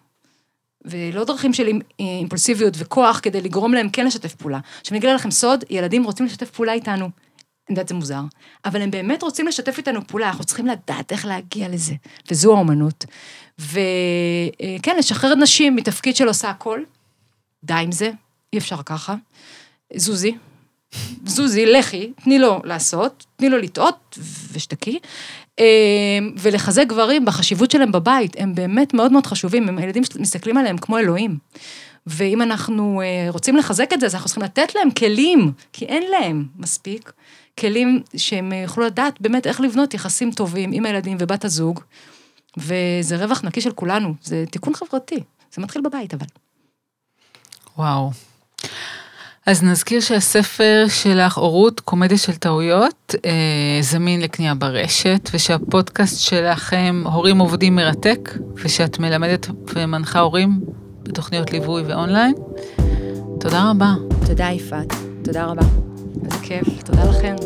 ולא 0.85 1.25
דרכים 1.25 1.53
של 1.55 1.67
אימ- 1.67 1.83
אימפולסיביות 2.01 2.75
וכוח, 2.79 3.21
כדי 3.23 3.41
לגרום 3.41 3.75
להם 3.75 3.89
כן 3.89 4.07
לשתף 4.07 4.35
פעולה. 4.35 4.59
עכשיו 4.81 4.93
אני 4.93 4.99
אגלה 4.99 5.15
לכם 5.15 5.31
סוד, 5.31 5.65
ילדים 5.71 6.05
רוצים 6.05 6.27
לשתף 6.27 6.51
פעולה 6.51 6.73
איתנו. 6.73 7.09
אני 7.69 7.75
יודעת, 7.75 7.89
זה 7.89 7.95
מוזר, 7.95 8.21
אבל 8.65 8.83
הם 8.83 8.91
באמת 8.91 9.23
רוצים 9.23 9.47
לשתף 9.47 9.79
איתנו 9.79 10.07
פעולה, 10.07 10.29
אנחנו 10.29 10.45
צריכים 10.45 10.67
לדעת 10.67 11.13
איך 11.13 11.27
להגיע 11.27 11.69
לזה, 11.69 11.95
וזו 12.31 12.55
האומנות. 12.55 13.05
וכן, 13.59 14.97
לשחרר 14.99 15.35
נשים 15.35 15.77
מתפקיד 15.77 16.17
של 16.17 16.29
עושה 16.29 16.51
הכל, 16.51 16.81
די 17.65 17.75
עם 17.75 17.93
זה, 17.93 18.11
אי 18.53 18.59
אפשר 18.59 18.83
ככה. 18.83 19.15
זוזי, 19.97 20.35
זוזי, 21.27 21.67
לכי, 21.67 22.13
תני 22.25 22.39
לו 22.39 22.61
לעשות, 22.65 23.27
תני 23.37 23.49
לו 23.49 23.59
לטעות, 23.59 24.19
ושתקי. 24.53 24.99
אה, 25.61 25.65
ולחזק 26.39 26.87
גברים 26.87 27.25
בחשיבות 27.25 27.71
שלהם 27.71 27.93
בבית, 27.93 28.37
הם 28.39 28.55
באמת 28.55 28.95
מאוד 28.95 29.13
מאוד 29.13 29.27
חשובים, 29.27 29.69
הם 29.69 29.79
הילדים 29.79 30.03
מסתכלים 30.19 30.57
עליהם 30.57 30.79
כמו 30.79 30.99
אלוהים. 30.99 31.39
ואם 32.07 32.43
אנחנו 32.43 33.01
אה, 33.01 33.31
רוצים 33.31 33.57
לחזק 33.57 33.93
את 33.93 34.01
זה, 34.01 34.07
אז 34.07 34.15
אנחנו 34.15 34.27
צריכים 34.27 34.45
לתת 34.45 34.75
להם 34.75 34.91
כלים, 34.91 35.53
כי 35.73 35.85
אין 35.85 36.03
להם 36.11 36.45
מספיק, 36.57 37.13
כלים 37.59 38.03
שהם 38.17 38.53
יוכלו 38.53 38.87
לדעת 38.87 39.21
באמת 39.21 39.47
איך 39.47 39.61
לבנות 39.61 39.95
יחסים 39.95 40.31
טובים 40.33 40.71
עם 40.73 40.87
הילדים 40.87 41.17
ובת 41.21 41.45
הזוג, 41.45 41.81
וזה 42.57 43.17
רווח 43.17 43.45
נקי 43.45 43.61
של 43.61 43.73
כולנו, 43.73 44.15
זה 44.23 44.45
תיקון 44.51 44.75
חברתי, 44.75 45.23
זה 45.55 45.63
מתחיל 45.63 45.83
בבית 45.83 46.15
אבל. 46.15 46.27
וואו. 47.79 48.11
אז 49.47 49.63
נזכיר 49.63 50.01
שהספר 50.01 50.85
שלך, 50.89 51.39
הורות, 51.39 51.81
קומדיה 51.81 52.19
של 52.19 52.35
טעויות, 52.35 53.15
אה, 53.25 53.79
זמין 53.81 54.21
לקנייה 54.21 54.55
ברשת, 54.55 55.31
ושהפודקאסט 55.33 56.21
שלכם, 56.21 57.03
הורים 57.07 57.39
עובדים 57.39 57.77
מרתק, 57.77 58.31
ושאת 58.55 58.99
מלמדת 58.99 59.47
ומנחה 59.75 60.21
הורים 60.21 60.61
בתוכניות 61.03 61.53
ליווי 61.53 61.83
ואונליין. 61.83 62.35
תודה 63.41 63.71
רבה. 63.71 63.95
תודה 64.27 64.45
יפעת, 64.45 64.95
תודה 65.25 65.45
רבה. 65.45 65.98
איזה 66.25 66.39
כיף, 66.43 66.83
תודה 66.83 67.05
לכם. 67.05 67.37